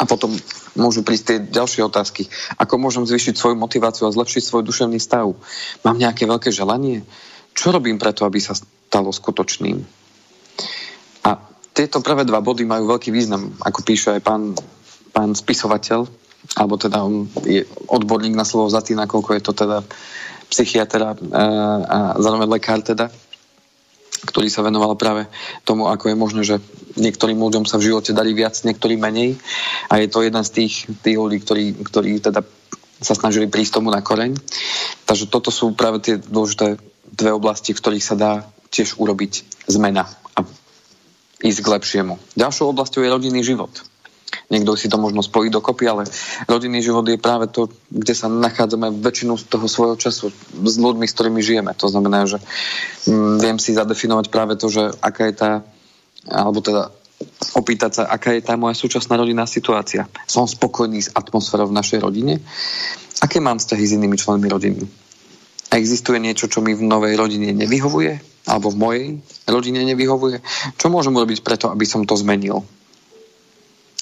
[0.02, 0.34] a potom
[0.74, 2.26] môžu prísť tie ďalšie otázky.
[2.58, 5.30] Ako môžem zvýšiť svoju motiváciu a zlepšiť svoj duševný stav?
[5.86, 7.06] Mám nejaké veľké želanie?
[7.54, 9.78] Čo robím preto, aby sa stalo skutočným?
[11.22, 11.30] A
[11.78, 14.58] tieto prvé dva body majú veľký význam, ako píše aj pán,
[15.14, 16.10] pán spisovateľ,
[16.58, 19.86] alebo teda on je odborník na slovo zatína, koľko je to teda
[20.50, 21.18] psychiatra e,
[21.86, 23.08] a zároveň lekár teda
[24.22, 25.26] ktorý sa venoval práve
[25.66, 26.62] tomu, ako je možné, že
[26.98, 29.42] niektorým ľuďom sa v živote darí viac, niektorým menej.
[29.90, 32.46] A je to jeden z tých, tých ľudí, ktorí, ktorí teda
[33.02, 34.38] sa snažili prísť tomu na koreň.
[35.10, 36.78] Takže toto sú práve tie dôležité
[37.12, 38.32] dve oblasti, v ktorých sa dá
[38.72, 40.08] tiež urobiť zmena
[40.38, 40.46] a
[41.42, 42.14] ísť k lepšiemu.
[42.38, 43.91] Ďalšou oblasťou je rodinný život.
[44.52, 46.04] Niekto si to možno spojí dokopy, ale
[46.48, 50.32] rodinný život je práve to, kde sa nachádzame väčšinu z toho svojho času
[50.68, 51.72] s ľuďmi, s ktorými žijeme.
[51.80, 52.40] To znamená, že
[53.08, 55.52] mm, viem si zadefinovať práve to, že aká je tá,
[56.28, 56.92] alebo teda
[57.56, 60.08] opýtať sa, aká je tá moja súčasná rodinná situácia.
[60.28, 62.42] Som spokojný s atmosférou v našej rodine?
[63.22, 64.82] Aké mám vzťahy s inými členmi rodiny?
[65.72, 68.20] Existuje niečo, čo mi v novej rodine nevyhovuje?
[68.50, 69.06] Alebo v mojej
[69.48, 70.42] rodine nevyhovuje?
[70.76, 72.66] Čo môžem urobiť preto, aby som to zmenil?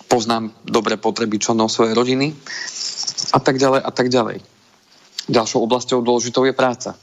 [0.10, 2.34] Poznám dobre potreby členov svojej rodiny
[3.32, 4.42] a tak ďalej a tak ďalej.
[5.30, 6.98] Ďalšou oblasťou dôležitou je práca.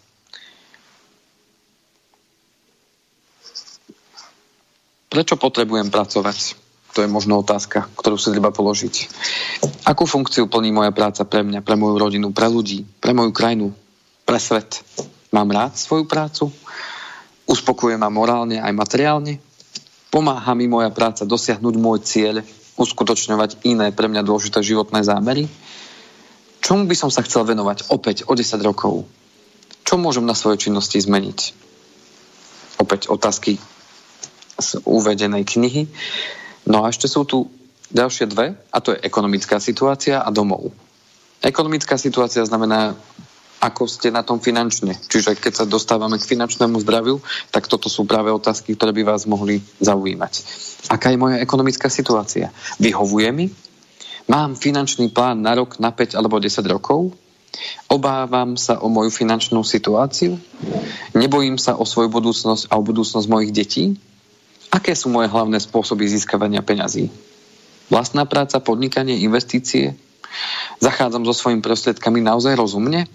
[5.07, 6.59] Prečo potrebujem pracovať?
[6.99, 8.95] To je možno otázka, ktorú si treba položiť.
[9.87, 13.71] Akú funkciu plní moja práca pre mňa, pre moju rodinu, pre ľudí, pre moju krajinu,
[14.27, 14.83] pre svet?
[15.31, 16.51] Mám rád svoju prácu?
[17.47, 19.39] Uspokuje ma morálne aj materiálne?
[20.11, 22.43] Pomáha mi moja práca dosiahnuť môj cieľ
[22.77, 25.49] uskutočňovať iné pre mňa dôležité životné zámery?
[26.61, 29.05] Čomu by som sa chcel venovať opäť o 10 rokov?
[29.87, 31.39] Čo môžem na svojej činnosti zmeniť?
[32.83, 33.57] Opäť otázky
[34.57, 35.87] z uvedenej knihy.
[36.67, 37.47] No a ešte sú tu
[37.95, 40.75] ďalšie dve, a to je ekonomická situácia a domov.
[41.45, 42.99] Ekonomická situácia znamená
[43.67, 44.95] ako ste na tom finančne.
[44.95, 47.19] Čiže keď sa dostávame k finančnému zdraviu,
[47.51, 50.33] tak toto sú práve otázky, ktoré by vás mohli zaujímať.
[50.87, 52.55] Aká je moja ekonomická situácia?
[52.79, 53.47] Vyhovuje mi?
[54.31, 57.11] Mám finančný plán na rok, na 5 alebo 10 rokov?
[57.91, 60.39] Obávam sa o moju finančnú situáciu?
[61.15, 63.85] Nebojím sa o svoju budúcnosť a o budúcnosť mojich detí?
[64.71, 67.11] Aké sú moje hlavné spôsoby získavania peňazí?
[67.87, 69.95] Vlastná práca, podnikanie, investície?
[70.83, 73.07] Zachádzam so svojimi prostriedkami naozaj rozumne?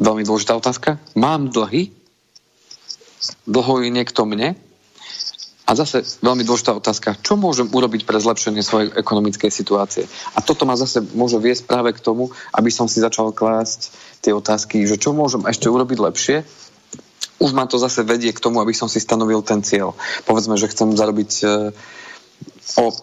[0.00, 0.96] Veľmi dôležitá otázka.
[1.12, 1.92] Mám dlhy?
[3.44, 4.56] Dlhuje niekto mne?
[5.68, 10.08] A zase veľmi dôležitá otázka, čo môžem urobiť pre zlepšenie svojej ekonomickej situácie?
[10.34, 14.34] A toto ma zase môže viesť práve k tomu, aby som si začal klásť tie
[14.34, 16.36] otázky, že čo môžem ešte urobiť lepšie,
[17.40, 19.94] už ma to zase vedie k tomu, aby som si stanovil ten cieľ.
[20.26, 21.46] Povedzme, že chcem zarobiť e,
[22.78, 22.94] o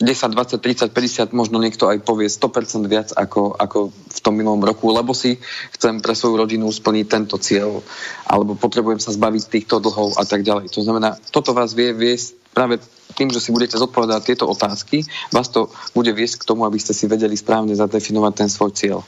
[0.00, 4.62] 10, 20, 30, 50, možno niekto aj povie 100% viac ako, ako v tom minulom
[4.62, 5.38] roku, lebo si
[5.74, 7.82] chcem pre svoju rodinu splniť tento cieľ,
[8.26, 10.70] alebo potrebujem sa zbaviť týchto dlhov a tak ďalej.
[10.74, 12.78] To znamená, toto vás vie viesť práve
[13.18, 16.94] tým, že si budete zodpovedať tieto otázky, vás to bude viesť k tomu, aby ste
[16.94, 18.98] si vedeli správne zadefinovať ten svoj cieľ.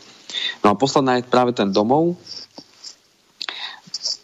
[0.63, 2.19] No a posledná je práve ten domov,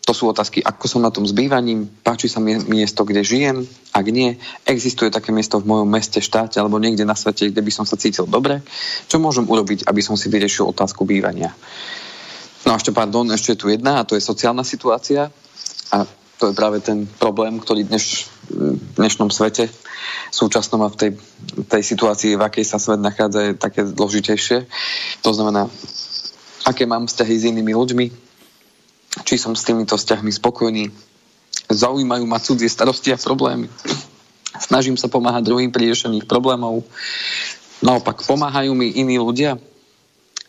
[0.02, 3.62] to sú otázky, ako som na tom s bývaním, páči sa mi miesto, kde žijem,
[3.94, 4.34] ak nie,
[4.66, 7.94] existuje také miesto v mojom meste, štáte alebo niekde na svete, kde by som sa
[7.94, 8.66] cítil dobre,
[9.06, 11.54] čo môžem urobiť, aby som si vyriešil otázku bývania.
[12.66, 15.30] No a ešte, pardon, ešte je tu jedna a to je sociálna situácia
[15.94, 15.96] a
[16.38, 19.70] to je práve ten problém, ktorý dneš, v dnešnom svete
[20.32, 21.10] súčasnom a v tej,
[21.68, 24.66] tej situácii, v akej sa svet nachádza, je také zložitejšie.
[25.22, 25.68] To znamená,
[26.64, 28.31] aké mám vzťahy s inými ľuďmi,
[29.22, 30.88] či som s týmito vzťahmi spokojný.
[31.68, 33.68] Zaujímajú ma cudzie starosti a problémy.
[34.56, 36.84] Snažím sa pomáhať druhým pri riešení problémov.
[37.84, 39.60] Naopak, pomáhajú mi iní ľudia.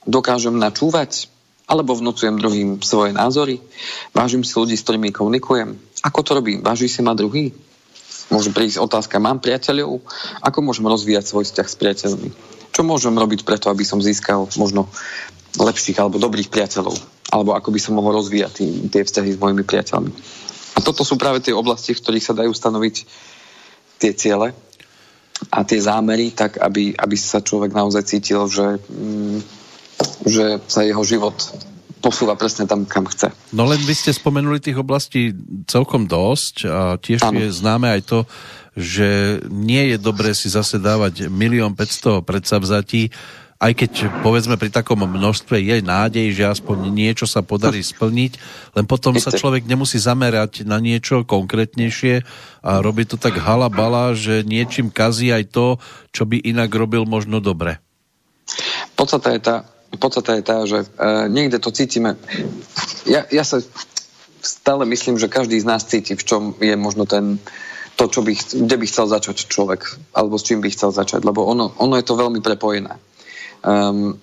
[0.04, 1.32] Dokážem načúvať,
[1.64, 3.64] alebo vnúcujem druhým svoje názory.
[4.12, 5.80] Vážim si ľudí, s ktorými komunikujem.
[6.04, 6.60] Ako to robím?
[6.60, 7.56] Váži si ma druhý?
[8.28, 10.04] Môže prísť otázka, mám priateľov?
[10.44, 12.30] Ako môžem rozvíjať svoj vzťah s priateľmi?
[12.74, 14.90] Čo môžem robiť preto, aby som získal možno
[15.56, 16.98] lepších alebo dobrých priateľov?
[17.34, 20.14] Alebo ako by som mohol rozvíjať tý, tie vzťahy s mojimi priateľmi.
[20.78, 22.96] A toto sú práve tie oblasti, v ktorých sa dajú stanoviť
[23.98, 24.54] tie ciele
[25.50, 29.38] a tie zámery, tak aby, aby sa človek naozaj cítil, že, mm,
[30.30, 31.34] že sa jeho život
[32.04, 33.32] posúva presne tam, kam chce.
[33.56, 35.32] No len vy ste spomenuli tých oblastí
[35.66, 37.40] celkom dosť a tiež ano.
[37.40, 38.20] je známe aj to,
[38.76, 43.14] že nie je dobré si zase dávať milión 500 predsavzatí,
[43.64, 48.32] aj keď povedzme pri takom množstve je nádej, že aspoň niečo sa podarí splniť,
[48.76, 52.28] len potom sa človek nemusí zamerať na niečo konkrétnejšie
[52.60, 55.80] a robí to tak halabala, že niečím kazí aj to,
[56.12, 57.80] čo by inak robil možno dobre.
[59.00, 59.56] Podstata je tá,
[59.96, 62.20] podstata je tá že uh, niekde to cítime.
[63.08, 63.64] Ja, ja sa
[64.44, 67.40] stále myslím, že každý z nás cíti, v čom je možno ten,
[67.96, 71.48] to, čo by, kde by chcel začať človek, alebo s čím by chcel začať, lebo
[71.48, 73.00] ono, ono je to veľmi prepojené.
[73.64, 74.20] Um,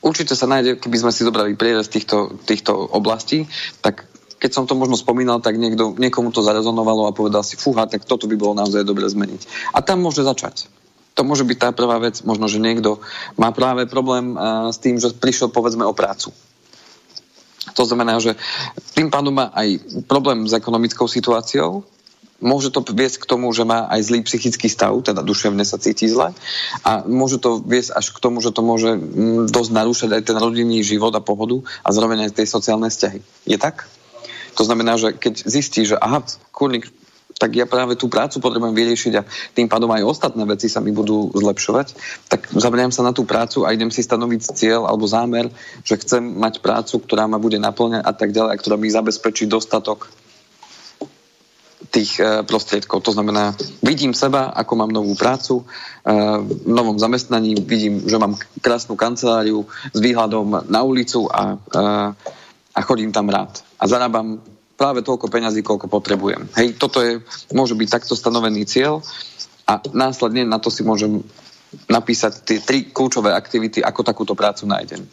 [0.00, 3.50] určite sa nájde, keby sme si zobrali prierez týchto, týchto oblastí,
[3.82, 7.88] tak keď som to možno spomínal, tak niekto, niekomu to zarezonovalo a povedal si, fúha,
[7.88, 9.72] tak toto by bolo naozaj dobre zmeniť.
[9.72, 10.68] A tam môže začať.
[11.16, 13.00] To môže byť tá prvá vec, možno, že niekto
[13.40, 16.36] má práve problém uh, s tým, že prišiel povedzme o prácu.
[17.72, 18.36] To znamená, že
[18.92, 21.88] tým pádom má aj problém s ekonomickou situáciou,
[22.40, 26.08] môže to viesť k tomu, že má aj zlý psychický stav, teda duševne sa cíti
[26.08, 26.36] zle
[26.84, 30.36] a môže to viesť až k tomu, že to môže mm, dosť narúšať aj ten
[30.36, 33.20] rodinný život a pohodu a zároveň aj tie sociálne vzťahy.
[33.48, 33.88] Je tak?
[34.56, 36.88] To znamená, že keď zistí, že aha, kurník,
[37.36, 40.88] tak ja práve tú prácu potrebujem vyriešiť a tým pádom aj ostatné veci sa mi
[40.88, 41.86] budú zlepšovať,
[42.32, 45.52] tak zameriam sa na tú prácu a idem si stanoviť cieľ alebo zámer,
[45.84, 49.44] že chcem mať prácu, ktorá ma bude naplňať a tak ďalej, a ktorá mi zabezpečí
[49.44, 50.08] dostatok
[51.96, 53.00] tých e, prostriedkov.
[53.08, 56.12] To znamená, vidím seba, ako mám novú prácu, e,
[56.44, 59.64] v novom zamestnaní, vidím, že mám krásnu kanceláriu
[59.96, 61.80] s výhľadom na ulicu a, e,
[62.76, 63.64] a chodím tam rád.
[63.80, 64.44] A zarábam
[64.76, 66.52] práve toľko peňazí, koľko potrebujem.
[66.52, 67.24] Hej, toto je,
[67.56, 69.00] môže byť takto stanovený cieľ
[69.64, 71.24] a následne na to si môžem
[71.88, 75.08] napísať tie tri kľúčové aktivity, ako takúto prácu nájdem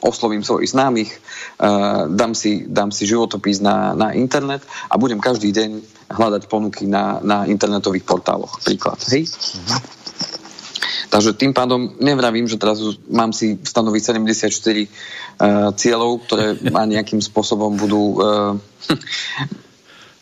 [0.00, 5.50] oslovím svojich známych, uh, dám, si, dám si životopis na, na internet a budem každý
[5.50, 5.70] deň
[6.14, 8.62] hľadať ponuky na, na internetových portáloch.
[8.62, 8.98] Príklad.
[9.10, 9.26] Hej?
[9.28, 9.80] Uh-huh.
[11.08, 12.78] Takže tým pádom nevravím, že teraz
[13.08, 14.88] mám si stanoviť 74 uh, e,
[15.72, 18.54] cieľov, ktoré ma nejakým spôsobom budú uh,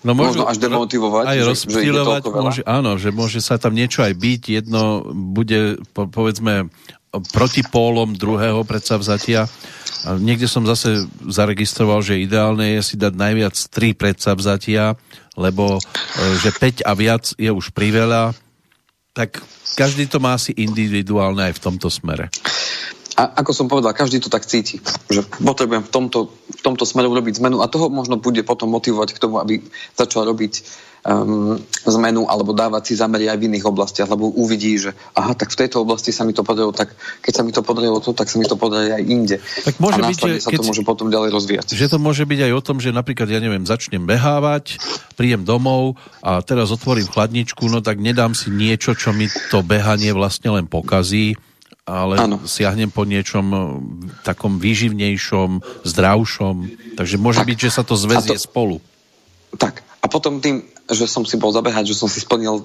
[0.07, 3.75] No možno, možno až demotivovať, aj že, že ide môže, áno, že môže sa tam
[3.75, 6.71] niečo aj byť, jedno bude, po, povedzme,
[7.11, 9.49] protipólom druhého predsavzatia.
[10.07, 14.95] Niekde som zase zaregistroval, že ideálne je si dať najviac tri predsavzatia,
[15.35, 15.81] lebo e,
[16.41, 18.37] že 5 a viac je už priveľa,
[19.17, 19.43] tak
[19.75, 22.29] každý to má asi individuálne aj v tomto smere.
[23.17, 24.77] A ako som povedal, každý to tak cíti,
[25.09, 29.17] že potrebujem v tomto, v tomto smere urobiť zmenu a toho možno bude potom motivovať
[29.17, 29.65] k tomu, aby
[29.97, 30.61] začal robiť
[31.07, 31.57] um,
[31.89, 35.65] zmenu alebo dávať si zamery aj v iných oblastiach, lebo uvidí, že aha, tak v
[35.65, 36.93] tejto oblasti sa mi to podarilo, tak
[37.23, 39.37] keď sa mi to podarilo to, tak sa mi to podarí aj inde.
[39.65, 41.67] Tak môže a byť, že sa to môže potom ďalej rozvíjať.
[41.73, 44.77] Že to môže byť aj o tom, že napríklad, ja neviem, začnem behávať,
[45.15, 50.13] príjem domov a teraz otvorím chladničku, no tak nedám si niečo, čo mi to behanie
[50.13, 51.39] vlastne len pokazí,
[51.87, 52.43] ale ano.
[52.43, 53.47] siahnem po niečom
[54.27, 56.55] takom výživnejšom, zdravšom.
[56.99, 57.49] Takže môže tak.
[57.55, 58.83] byť, že sa to zväzie to, spolu.
[59.55, 59.87] Tak.
[60.03, 62.63] A potom tým že som si bol zabehať, že som si splnil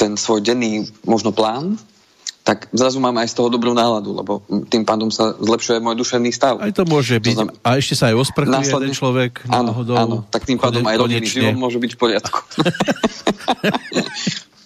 [0.00, 1.76] ten svoj denný možno plán,
[2.40, 4.40] tak zrazu mám aj z toho dobrú náladu, lebo
[4.72, 6.56] tým pádom sa zlepšuje môj duševný stav.
[6.56, 7.36] Aj to môže to byť.
[7.36, 7.52] Znam...
[7.60, 8.88] A ešte sa aj osprchuje Následne...
[8.88, 9.96] jeden človek áno, náhodou.
[10.00, 12.40] Áno, tak tým pádom aj rodinný život môže byť v poriadku.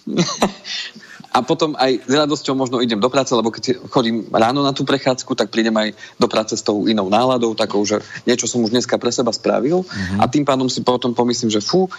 [1.35, 4.87] a potom aj s radosťou možno idem do práce, lebo keď chodím ráno na tú
[4.87, 8.71] prechádzku, tak prídem aj do práce s tou inou náladou, takou, že niečo som už
[8.71, 10.23] dneska pre seba spravil mm-hmm.
[10.23, 11.91] a tým pádom si potom pomyslím, že fú,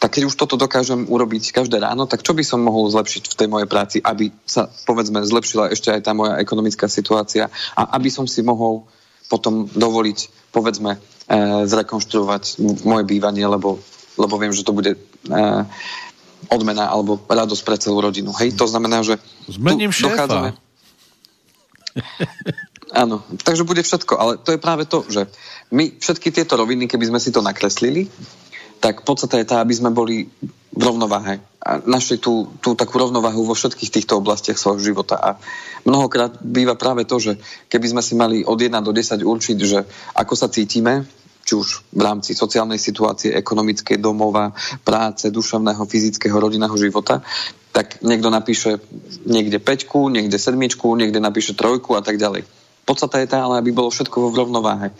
[0.00, 3.38] tak keď už toto dokážem urobiť každé ráno, tak čo by som mohol zlepšiť v
[3.40, 8.08] tej mojej práci, aby sa, povedzme, zlepšila ešte aj tá moja ekonomická situácia a aby
[8.08, 8.88] som si mohol
[9.28, 10.98] potom dovoliť, povedzme, e,
[11.64, 13.80] zrekonštruovať moje bývanie, lebo,
[14.20, 14.98] lebo viem, že to bude e,
[16.50, 18.32] odmena alebo radosť pre celú rodinu.
[18.36, 20.08] Hej, to znamená, že Zmením tu šéfa.
[20.10, 20.50] dochádzame...
[23.02, 25.26] Áno, takže bude všetko, ale to je práve to, že
[25.74, 28.06] my všetky tieto roviny, keby sme si to nakreslili,
[28.78, 30.30] tak podstata je tá, aby sme boli
[30.74, 35.16] v rovnováhe a našli tú, tú takú rovnováhu vo všetkých týchto oblastiach svojho života.
[35.16, 35.40] A
[35.88, 37.40] mnohokrát býva práve to, že
[37.72, 41.08] keby sme si mali od 1 do 10 určiť, že ako sa cítime,
[41.44, 47.20] či už v rámci sociálnej situácie, ekonomickej, domova, práce, duševného, fyzického, rodinného života,
[47.74, 48.80] tak niekto napíše
[49.28, 50.56] niekde 5, niekde 7,
[50.96, 52.48] niekde napíše trojku a tak ďalej.
[52.84, 54.92] Podstata je tá, ale aby bolo všetko vo rovnováhe.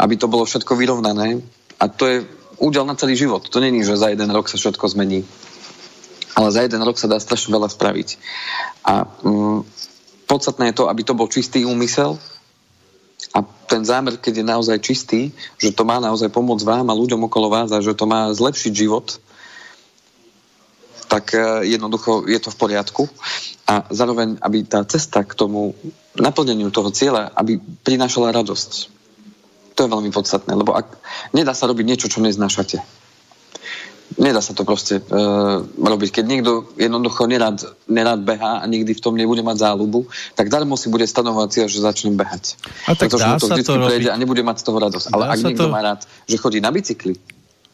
[0.00, 1.44] Aby to bolo všetko vyrovnané.
[1.76, 2.16] A to je
[2.56, 3.44] údel na celý život.
[3.44, 5.28] To není, že za jeden rok sa všetko zmení.
[6.34, 8.08] Ale za jeden rok sa dá strašne veľa spraviť.
[8.88, 9.60] A mm,
[10.24, 12.16] podstatné je to, aby to bol čistý úmysel,
[13.34, 17.26] A ten zámer, keď je naozaj čistý, že to má naozaj pomôcť vám a ľuďom
[17.26, 19.18] okolo vás a že to má zlepšiť život,
[21.08, 23.02] tak e, jednoducho je to v poriadku.
[23.66, 25.74] A zároveň, aby tá cesta k tomu
[26.14, 28.70] naplneniu toho cieľa, aby prinášala radosť.
[29.74, 30.86] To je veľmi podstatné, lebo ak
[31.34, 32.97] nedá sa robiť niečo, čo neznášate.
[34.16, 36.08] Nedá sa to proste uh, robiť.
[36.08, 40.80] Keď niekto jednoducho nerad, nerad behá a nikdy v tom nebude mať záľubu, tak darmo
[40.80, 42.56] si bude stanovať cieľ, že začnem behať.
[42.88, 45.06] A tak Pretože mu to vždy prejde a nebude mať z toho radosť.
[45.12, 47.20] Ale Dá ak sa niekto to- má rád, že chodí na bicykli,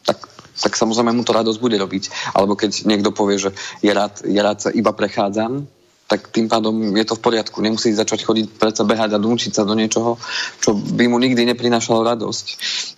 [0.03, 0.27] tak,
[0.59, 2.35] tak samozrejme mu to radosť bude robiť.
[2.35, 5.71] Alebo keď niekto povie, že je rád, je rád sa iba prechádzam,
[6.05, 7.65] tak tým pádom je to v poriadku.
[7.65, 10.21] Nemusí začať chodiť predsa behať a donúčiť sa do niečoho,
[10.61, 12.45] čo by mu nikdy neprinášalo radosť.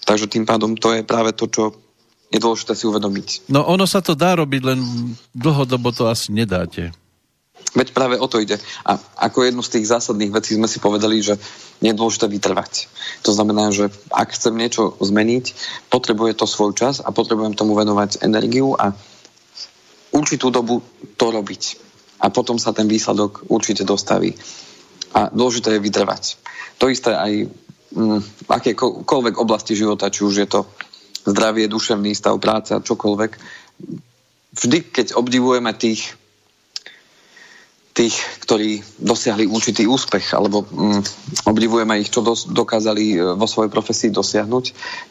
[0.03, 1.86] Takže tým pádom to je práve to, čo
[2.27, 3.47] je dôležité si uvedomiť.
[3.47, 4.79] No ono sa to dá robiť, len
[5.31, 6.91] dlhodobo to asi nedáte.
[7.75, 8.57] Veď práve o to ide.
[8.87, 8.95] A
[9.27, 11.35] ako jednu z tých zásadných vecí sme si povedali, že
[11.83, 12.87] je dôležité vytrvať.
[13.27, 15.45] To znamená, že ak chcem niečo zmeniť,
[15.91, 18.95] potrebuje to svoj čas a potrebujem tomu venovať energiu a
[20.15, 20.81] určitú dobu
[21.19, 21.63] to robiť.
[22.23, 24.33] A potom sa ten výsledok určite dostaví.
[25.13, 26.23] A dôležité je vytrvať.
[26.81, 27.31] To isté aj
[27.93, 30.65] mm, v akékoľvek oblasti života, či už je to
[31.27, 33.31] zdravie, duševný stav, práca, čokoľvek.
[34.57, 36.15] Vždy, keď obdivujeme tých
[37.97, 38.13] tých,
[38.45, 41.01] ktorí dosiahli určitý úspech, alebo mm,
[41.49, 44.65] obdivujeme ich, čo dos- dokázali e, vo svojej profesii dosiahnuť,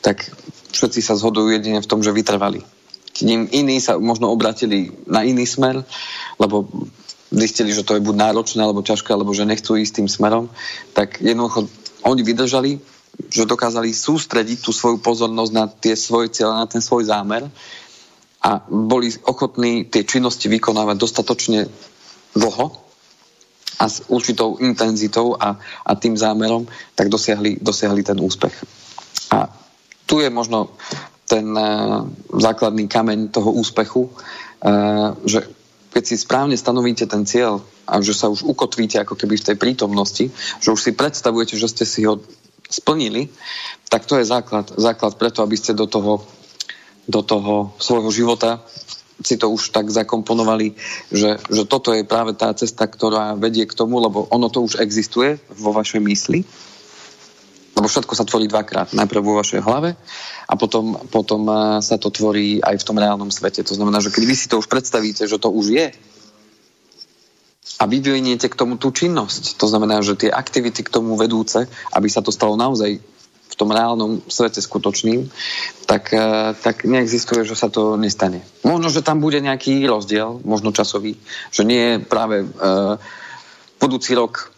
[0.07, 0.23] tak
[0.71, 2.62] všetci sa zhodujú jedine v tom, že vytrvali.
[3.11, 5.83] K ním iní sa možno obratili na iný smer,
[6.39, 6.71] lebo
[7.35, 10.47] zistili, že to je buď náročné, alebo ťažké, alebo že nechcú ísť tým smerom,
[10.95, 11.67] tak jednoducho
[12.07, 12.79] oni vydržali,
[13.17, 17.49] že dokázali sústrediť tú svoju pozornosť na tie svoje cieľe, na ten svoj zámer
[18.45, 21.61] a boli ochotní tie činnosti vykonávať dostatočne
[22.37, 22.67] dlho
[23.77, 26.64] a s určitou intenzitou a, a tým zámerom,
[26.97, 28.55] tak dosiahli, dosiahli ten úspech.
[29.33, 29.53] A
[30.09, 30.73] tu je možno
[31.27, 35.45] ten uh, základný kameň toho úspechu, uh, že
[35.91, 39.57] keď si správne stanovíte ten cieľ a že sa už ukotvíte ako keby v tej
[39.57, 40.25] prítomnosti,
[40.61, 42.21] že už si predstavujete, že ste si ho
[42.69, 43.29] splnili,
[43.89, 46.27] tak to je základ, základ preto, aby ste do toho,
[47.07, 48.62] do toho svojho života
[49.25, 50.77] si to už tak zakomponovali,
[51.09, 54.77] že, že toto je práve tá cesta, ktorá vedie k tomu, lebo ono to už
[54.77, 56.45] existuje vo vašej mysli,
[57.77, 58.93] lebo všetko sa tvorí dvakrát.
[58.93, 59.97] Najprv vo vašej hlave
[60.49, 63.64] a potom, potom eh, sa to tvorí aj v tom reálnom svete.
[63.64, 65.87] To znamená, že keď vy si to už predstavíte, že to už je
[67.77, 72.09] a vyviniete k tomu tú činnosť, to znamená, že tie aktivity k tomu vedúce, aby
[72.09, 72.97] sa to stalo naozaj
[73.47, 75.29] v tom reálnom svete skutočným,
[75.89, 78.45] tak, eh, tak neexistuje, že sa to nestane.
[78.64, 81.17] Možno, že tam bude nejaký rozdiel, možno časový,
[81.53, 83.01] že nie je práve uh,
[83.81, 84.57] budúci rok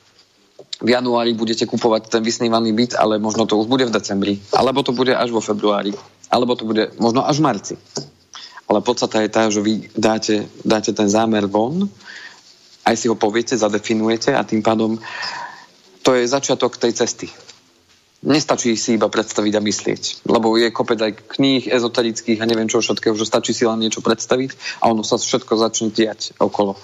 [0.78, 4.86] v januári budete kupovať ten vysnívaný byt, ale možno to už bude v decembri, alebo
[4.86, 5.90] to bude až vo februári,
[6.30, 7.74] alebo to bude možno až v marci.
[8.68, 11.90] Ale podstata je tá, že vy dáte, dáte ten zámer von,
[12.89, 14.97] aj si ho poviete, zadefinujete a tým pádom
[16.01, 17.28] to je začiatok tej cesty.
[18.18, 22.82] Nestačí si iba predstaviť a myslieť, lebo je kopec aj kníh ezoterických a neviem čo
[22.82, 26.74] všetkého, že stačí si len niečo predstaviť a ono sa všetko začne diať okolo.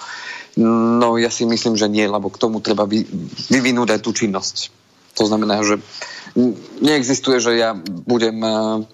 [0.61, 3.03] No ja si myslím, že nie, lebo k tomu treba vy,
[3.51, 4.71] vyvinúť aj tú činnosť.
[5.19, 5.83] To znamená, že
[6.79, 8.87] neexistuje, že ja budem uh,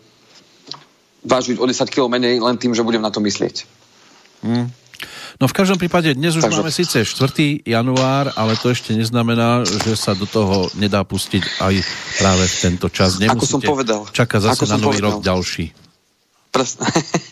[1.24, 3.68] vážiť o 10 kg menej len tým, že budem na to myslieť.
[5.40, 7.64] No v každom prípade dnes už Takže- máme síce 4.
[7.64, 11.74] január, ale to ešte neznamená, že sa do toho nedá pustiť aj
[12.20, 13.16] práve v tento čas.
[13.16, 14.04] Nemusíte som povedal.
[14.12, 15.16] Čaká zase Ako na nový povedal.
[15.16, 15.72] rok ďalší.
[16.52, 16.84] Presne.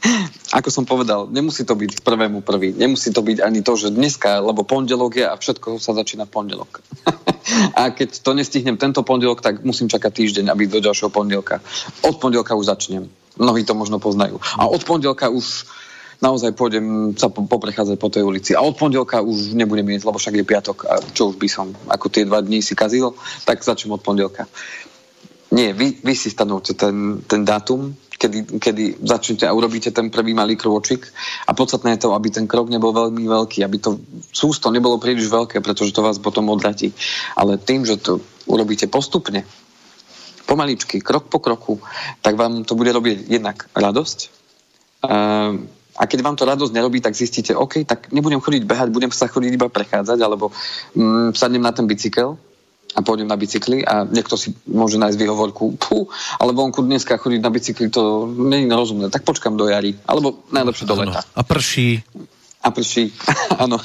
[0.58, 2.72] Ako som povedal, nemusí to byť k prvému prvý.
[2.72, 6.80] Nemusí to byť ani to, že dneska, lebo pondelok je a všetko sa začína pondelok.
[7.76, 11.60] a keď to nestihnem tento pondelok, tak musím čakať týždeň, aby do ďalšieho pondelka.
[12.00, 13.04] Od pondelka už začnem.
[13.36, 14.40] Mnohí to možno poznajú.
[14.56, 15.68] A od pondelka už
[16.18, 18.50] naozaj pôjdem sa po- poprechádzať po tej ulici.
[18.54, 21.70] A od pondelka už nebudem jesť, lebo však je piatok a čo už by som,
[21.86, 23.14] ako tie dva dní si kazil,
[23.46, 24.50] tak začnem od pondelka.
[25.48, 30.36] Nie, vy, vy si stanovte ten, ten dátum, kedy, kedy začnete a urobíte ten prvý
[30.36, 31.08] malý krôčik
[31.48, 33.96] a podstatné je to, aby ten krok nebol veľmi veľký, aby to
[34.28, 36.92] sústo nebolo príliš veľké, pretože to vás potom odratí.
[37.32, 39.48] Ale tým, že to urobíte postupne,
[40.44, 41.80] pomaličky, krok po kroku,
[42.20, 44.18] tak vám to bude robiť jednak radosť.
[45.98, 49.26] A keď vám to radosť nerobí, tak zistíte, OK, tak nebudem chodiť behať, budem sa
[49.26, 50.54] chodiť iba prechádzať, alebo
[50.94, 52.38] mm, sadnem na ten bicykel
[52.96, 56.08] a pôjdem na bicykli a niekto si môže nájsť výhovorku, pú,
[56.40, 60.40] ale vonku dneska chodiť na bicykli, to nie je rozumné, tak počkam do jary, alebo
[60.48, 61.20] najlepšie do leta.
[61.36, 62.00] A prší.
[62.64, 63.12] A prší,
[63.64, 63.76] áno.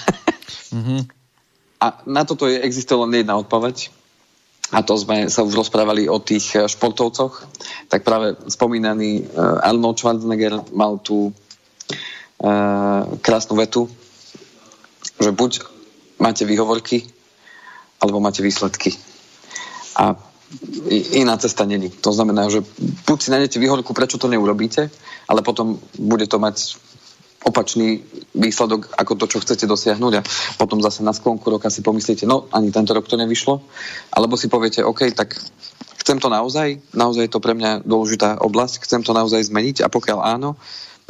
[0.71, 1.09] Mhm.
[1.83, 3.91] A na toto je, existuje len jedna odpoveď.
[4.71, 7.43] a to sme sa už rozprávali o tých eh, športovcoch,
[7.91, 11.29] tak práve spomínaný uh, Arnold Schwarzenegger mal tú
[13.23, 13.87] krásnu vetu,
[15.19, 15.51] že buď
[16.19, 17.07] máte výhovorky,
[18.03, 18.91] alebo máte výsledky.
[19.95, 20.19] A
[21.15, 21.89] iná cesta není.
[21.89, 22.61] To znamená, že
[23.07, 24.91] buď si nájdete výhovorku, prečo to neurobíte,
[25.27, 26.77] ale potom bude to mať
[27.43, 27.99] opačný
[28.31, 30.21] výsledok ako to, čo chcete dosiahnuť a
[30.55, 33.59] potom zase na sklonku roka si pomyslíte, no ani tento rok to nevyšlo,
[34.15, 35.35] alebo si poviete, OK, tak
[35.99, 39.91] chcem to naozaj, naozaj je to pre mňa dôležitá oblasť, chcem to naozaj zmeniť a
[39.91, 40.55] pokiaľ áno,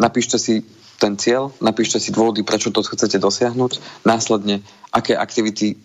[0.01, 0.65] napíšte si
[1.03, 4.63] ten cieľ, napíšte si dôvody, prečo to chcete dosiahnuť, následne,
[4.95, 5.75] aké aktivity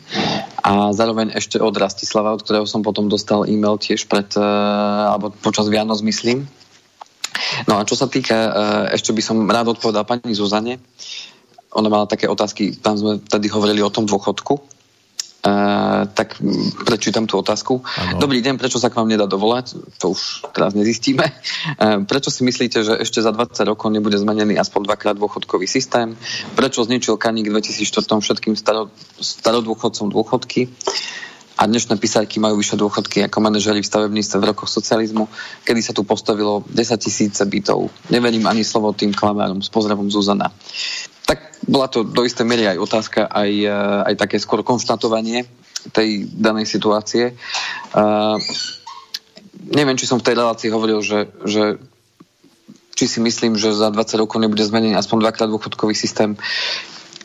[0.64, 5.68] a zároveň ešte od Rastislava, od ktorého som potom dostal e-mail tiež pred, alebo počas
[5.68, 6.48] Vianoc, myslím.
[7.68, 8.32] No a čo sa týka,
[8.88, 10.80] ešte by som rád odpovedal pani Zuzane,
[11.74, 14.74] ona mala také otázky, tam sme tady hovorili o tom dôchodku,
[15.44, 16.40] Uh, tak
[16.88, 17.84] prečítam tú otázku.
[17.84, 18.16] Ano.
[18.16, 19.76] Dobrý deň, prečo sa k vám nedá dovolať?
[20.00, 21.20] To už teraz nezistíme.
[21.76, 26.16] Uh, prečo si myslíte, že ešte za 20 rokov nebude zmenený aspoň dvakrát dôchodkový systém?
[26.56, 28.88] Prečo zničil Kaník v 2004 všetkým staro,
[29.20, 30.72] starodôchodcom dôchodky?
[31.54, 35.30] A dnešné písarky majú vyššie dôchodky ako manažeri v stavebníctve v rokoch socializmu,
[35.62, 37.94] kedy sa tu postavilo 10 tisíce bytov.
[38.10, 39.62] Neverím ani slovo tým klamárom.
[39.62, 40.50] S pozdravom Zuzana.
[41.24, 43.70] Tak bola to do istej miery aj otázka, aj, eh,
[44.10, 45.46] aj také skôr konštatovanie
[45.92, 47.36] tej danej situácie.
[47.92, 48.40] Uh,
[49.68, 51.76] neviem, či som v tej relácii hovoril, že, že
[52.96, 56.40] či si myslím, že za 20 rokov nebude zmenený aspoň dvakrát dôchodkový systém.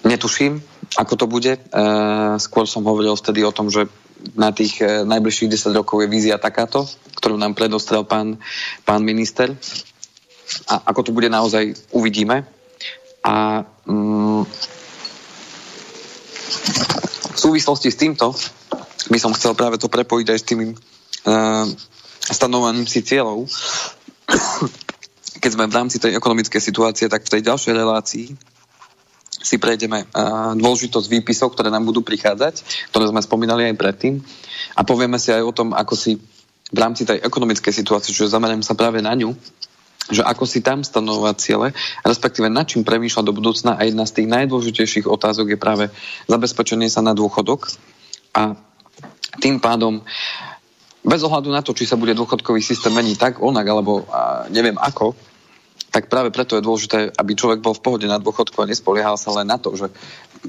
[0.03, 0.59] Netuším,
[0.99, 1.55] ako to bude.
[1.71, 3.87] Uh, skôr som hovoril vtedy o tom, že
[4.35, 6.85] na tých uh, najbližších 10 rokov je vízia takáto,
[7.19, 8.39] ktorú nám predostrel pán,
[8.83, 9.51] pán minister.
[10.65, 12.47] A ako to bude naozaj, uvidíme.
[13.23, 14.41] A mm,
[17.29, 18.33] v súvislosti s týmto
[19.09, 21.65] by som chcel práve to prepojiť aj s tým uh,
[22.29, 23.47] stanovaním si cieľov.
[25.39, 28.27] Keď sme v rámci tej ekonomickej situácie, tak v tej ďalšej relácii
[29.49, 32.61] si prejdeme uh, dôležitosť výpisov, ktoré nám budú prichádzať,
[32.93, 34.21] ktoré sme spomínali aj predtým.
[34.77, 36.21] A povieme si aj o tom, ako si
[36.69, 39.33] v rámci tej ekonomickej situácie, čiže zameriam sa práve na ňu,
[40.13, 41.67] že ako si tam stanovať ciele,
[42.05, 43.73] respektíve nad čím premýšľať do budúcna.
[43.73, 45.89] A jedna z tých najdôležitejších otázok je práve
[46.29, 47.73] zabezpečenie sa na dôchodok.
[48.37, 48.53] A
[49.41, 50.05] tým pádom
[51.01, 54.77] bez ohľadu na to, či sa bude dôchodkový systém meniť tak, onak, alebo a, neviem
[54.77, 55.17] ako,
[55.89, 59.33] tak práve preto je dôležité, aby človek bol v pohode na dôchodku a nespoliehal sa
[59.41, 59.89] len na to, že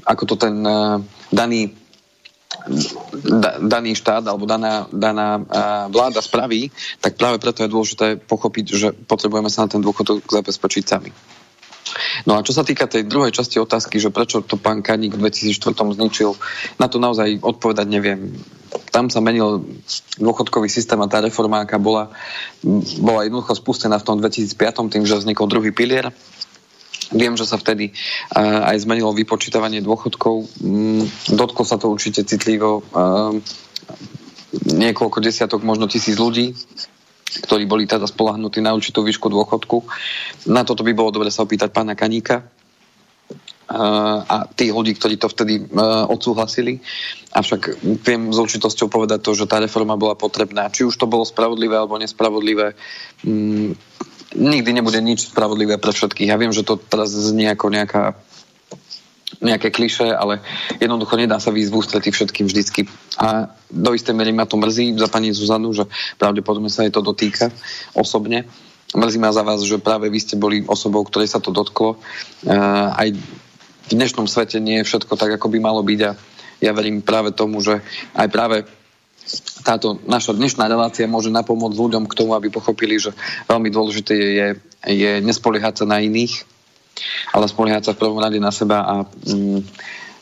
[0.05, 1.01] ako to ten uh,
[1.33, 1.73] daný
[3.63, 5.39] daný štát alebo daná, daná
[5.87, 6.69] vláda spraví,
[6.99, 11.09] tak práve preto je dôležité pochopiť, že potrebujeme sa na ten dôchodok zabezpečiť sami.
[12.25, 15.27] No a čo sa týka tej druhej časti otázky, že prečo to pán Kaník v
[15.27, 16.35] 2004 zničil,
[16.77, 18.35] na to naozaj odpovedať neviem.
[18.91, 19.63] Tam sa menil
[20.19, 22.11] dôchodkový systém a tá reforma, aká bola,
[22.99, 26.11] bola jednoducho spustená v tom 2005, tým, že vznikol druhý pilier
[27.11, 27.91] Viem, že sa vtedy
[28.39, 30.47] aj zmenilo vypočítavanie dôchodkov.
[30.63, 31.03] Mm,
[31.35, 32.87] dotklo sa to určite citlivo
[34.51, 36.55] niekoľko desiatok, možno tisíc ľudí,
[37.39, 39.87] ktorí boli teda spolahnutí na určitú výšku dôchodku.
[40.51, 42.43] Na toto by bolo dobre sa opýtať pána Kaníka.
[43.71, 45.63] a tých ľudí, ktorí to vtedy
[46.11, 46.83] odsúhlasili.
[47.31, 50.67] Avšak viem s určitosťou povedať to, že tá reforma bola potrebná.
[50.67, 52.75] Či už to bolo spravodlivé alebo nespravodlivé,
[53.23, 53.71] mm,
[54.35, 56.27] nikdy nebude nič spravodlivé pre všetkých.
[56.27, 58.19] Ja viem, že to teraz znie ako nejaká
[59.39, 60.43] nejaké kliše, ale
[60.81, 62.81] jednoducho nedá sa výjsť v ústretí všetkým vždycky.
[63.15, 65.87] A do istej miery ma to mrzí za pani Zuzanu, že
[66.19, 67.47] pravdepodobne sa jej to dotýka
[67.95, 68.43] osobne.
[68.91, 71.95] Mrzí ma za vás, že práve vy ste boli osobou, ktorej sa to dotklo.
[72.43, 76.11] Uh, aj v dnešnom svete nie je všetko tak, ako by malo byť a
[76.61, 77.79] ja verím práve tomu, že
[78.13, 78.67] aj práve
[79.63, 83.15] táto naša dnešná relácia môže napomôcť ľuďom k tomu, aby pochopili, že
[83.47, 84.47] veľmi dôležité je,
[84.91, 86.43] je nespoliehať sa na iných,
[87.31, 89.59] ale spoliehať sa v prvom rade na seba a mm,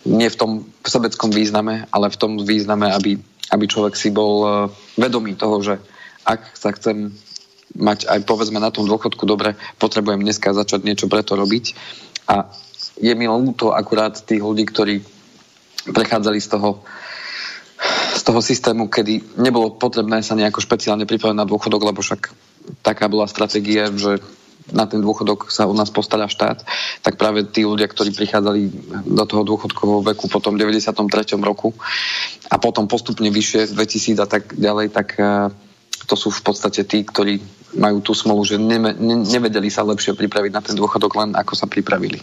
[0.08, 0.52] nie v tom
[0.84, 3.20] sebeckom význame, ale v tom význame, aby,
[3.52, 4.52] aby človek si bol uh,
[4.96, 5.76] vedomý toho, že
[6.24, 7.12] ak sa chcem
[7.76, 11.78] mať aj povedzme na tom dôchodku dobre, potrebujem dneska začať niečo preto robiť.
[12.30, 12.50] A
[13.00, 15.02] je mi ľúto akurát tých ľudí, ktorí
[15.90, 16.84] prechádzali z toho,
[18.14, 22.30] z toho systému, kedy nebolo potrebné sa nejako špeciálne pripraviť na dôchodok, lebo však
[22.84, 24.22] taká bola stratégia, že
[24.72, 26.64] na ten dôchodok sa u nás postará štát,
[27.02, 28.62] tak práve tí ľudia, ktorí prichádzali
[29.06, 30.96] do toho dôchodkového veku po tom 93.
[31.42, 31.74] roku
[32.50, 35.50] a potom postupne vyššie 2000 a tak ďalej, tak eh,
[36.10, 37.38] to sú v podstate tí, ktorí
[37.78, 41.54] majú tú smolu, že ne, ne, nevedeli sa lepšie pripraviť na ten dôchodok, len ako
[41.54, 42.18] sa pripravili.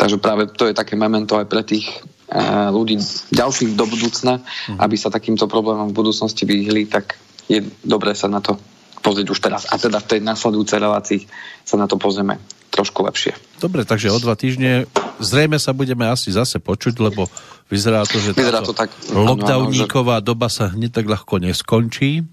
[0.00, 1.92] Takže práve to je také memento aj pre tých
[2.32, 2.96] uh, ľudí
[3.36, 4.80] ďalších do budúcna, mm.
[4.80, 7.20] aby sa takýmto problémom v budúcnosti vyhli, tak
[7.52, 8.56] je dobré sa na to
[9.02, 9.66] pozrieť už teraz.
[9.68, 11.20] A teda v tej nasledujúcej relácii
[11.66, 12.38] sa na to pozrieme
[12.72, 13.36] trošku lepšie.
[13.60, 14.88] Dobre, takže o dva týždne
[15.20, 17.28] zrejme sa budeme asi zase počuť, lebo
[17.68, 20.24] vyzerá to, že vyzerá to tak, lockdowníková že...
[20.24, 22.24] doba sa hneď tak ľahko neskončí.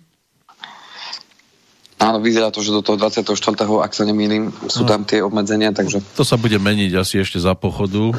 [1.99, 3.27] Áno, vyzerá to, že do toho 24.
[3.83, 4.89] ak sa nemýlim, sú no.
[4.89, 5.99] tam tie obmedzenia, takže...
[6.15, 8.15] To sa bude meniť asi ešte za pochodu.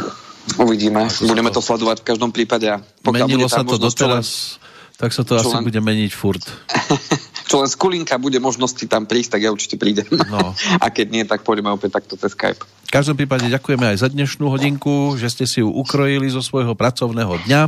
[0.60, 2.68] Uvidíme, budeme to sledovať v každom prípade.
[2.68, 4.60] A Menilo sa to doteraz,
[5.00, 5.64] tak sa to asi len...
[5.64, 6.44] bude meniť furt.
[7.50, 10.06] čo len z kulinka bude možnosti tam prísť, tak ja určite prídem.
[10.30, 10.54] No.
[10.84, 12.62] A keď nie, tak pôjdeme opäť takto cez Skype.
[12.62, 16.78] V každom prípade ďakujeme aj za dnešnú hodinku, že ste si ju ukrojili zo svojho
[16.78, 17.62] pracovného dňa.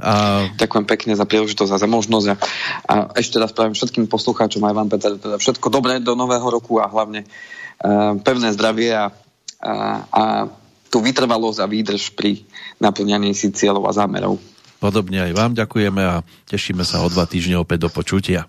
[0.00, 0.12] A...
[0.56, 2.26] Ďakujem pekne za príležitosť a za možnosť.
[2.32, 2.34] A,
[2.88, 6.80] a ešte raz pravím všetkým poslucháčom aj vám, Peter, teda všetko dobré do nového roku
[6.80, 9.12] a hlavne uh, pevné zdravie a,
[9.60, 9.72] a,
[10.08, 10.22] a
[10.88, 12.48] tú vytrvalosť a výdrž pri
[12.80, 14.40] naplňaní si cieľov a zámerov.
[14.80, 18.48] Podobne aj vám ďakujeme a tešíme sa o dva týždne opäť do počutia.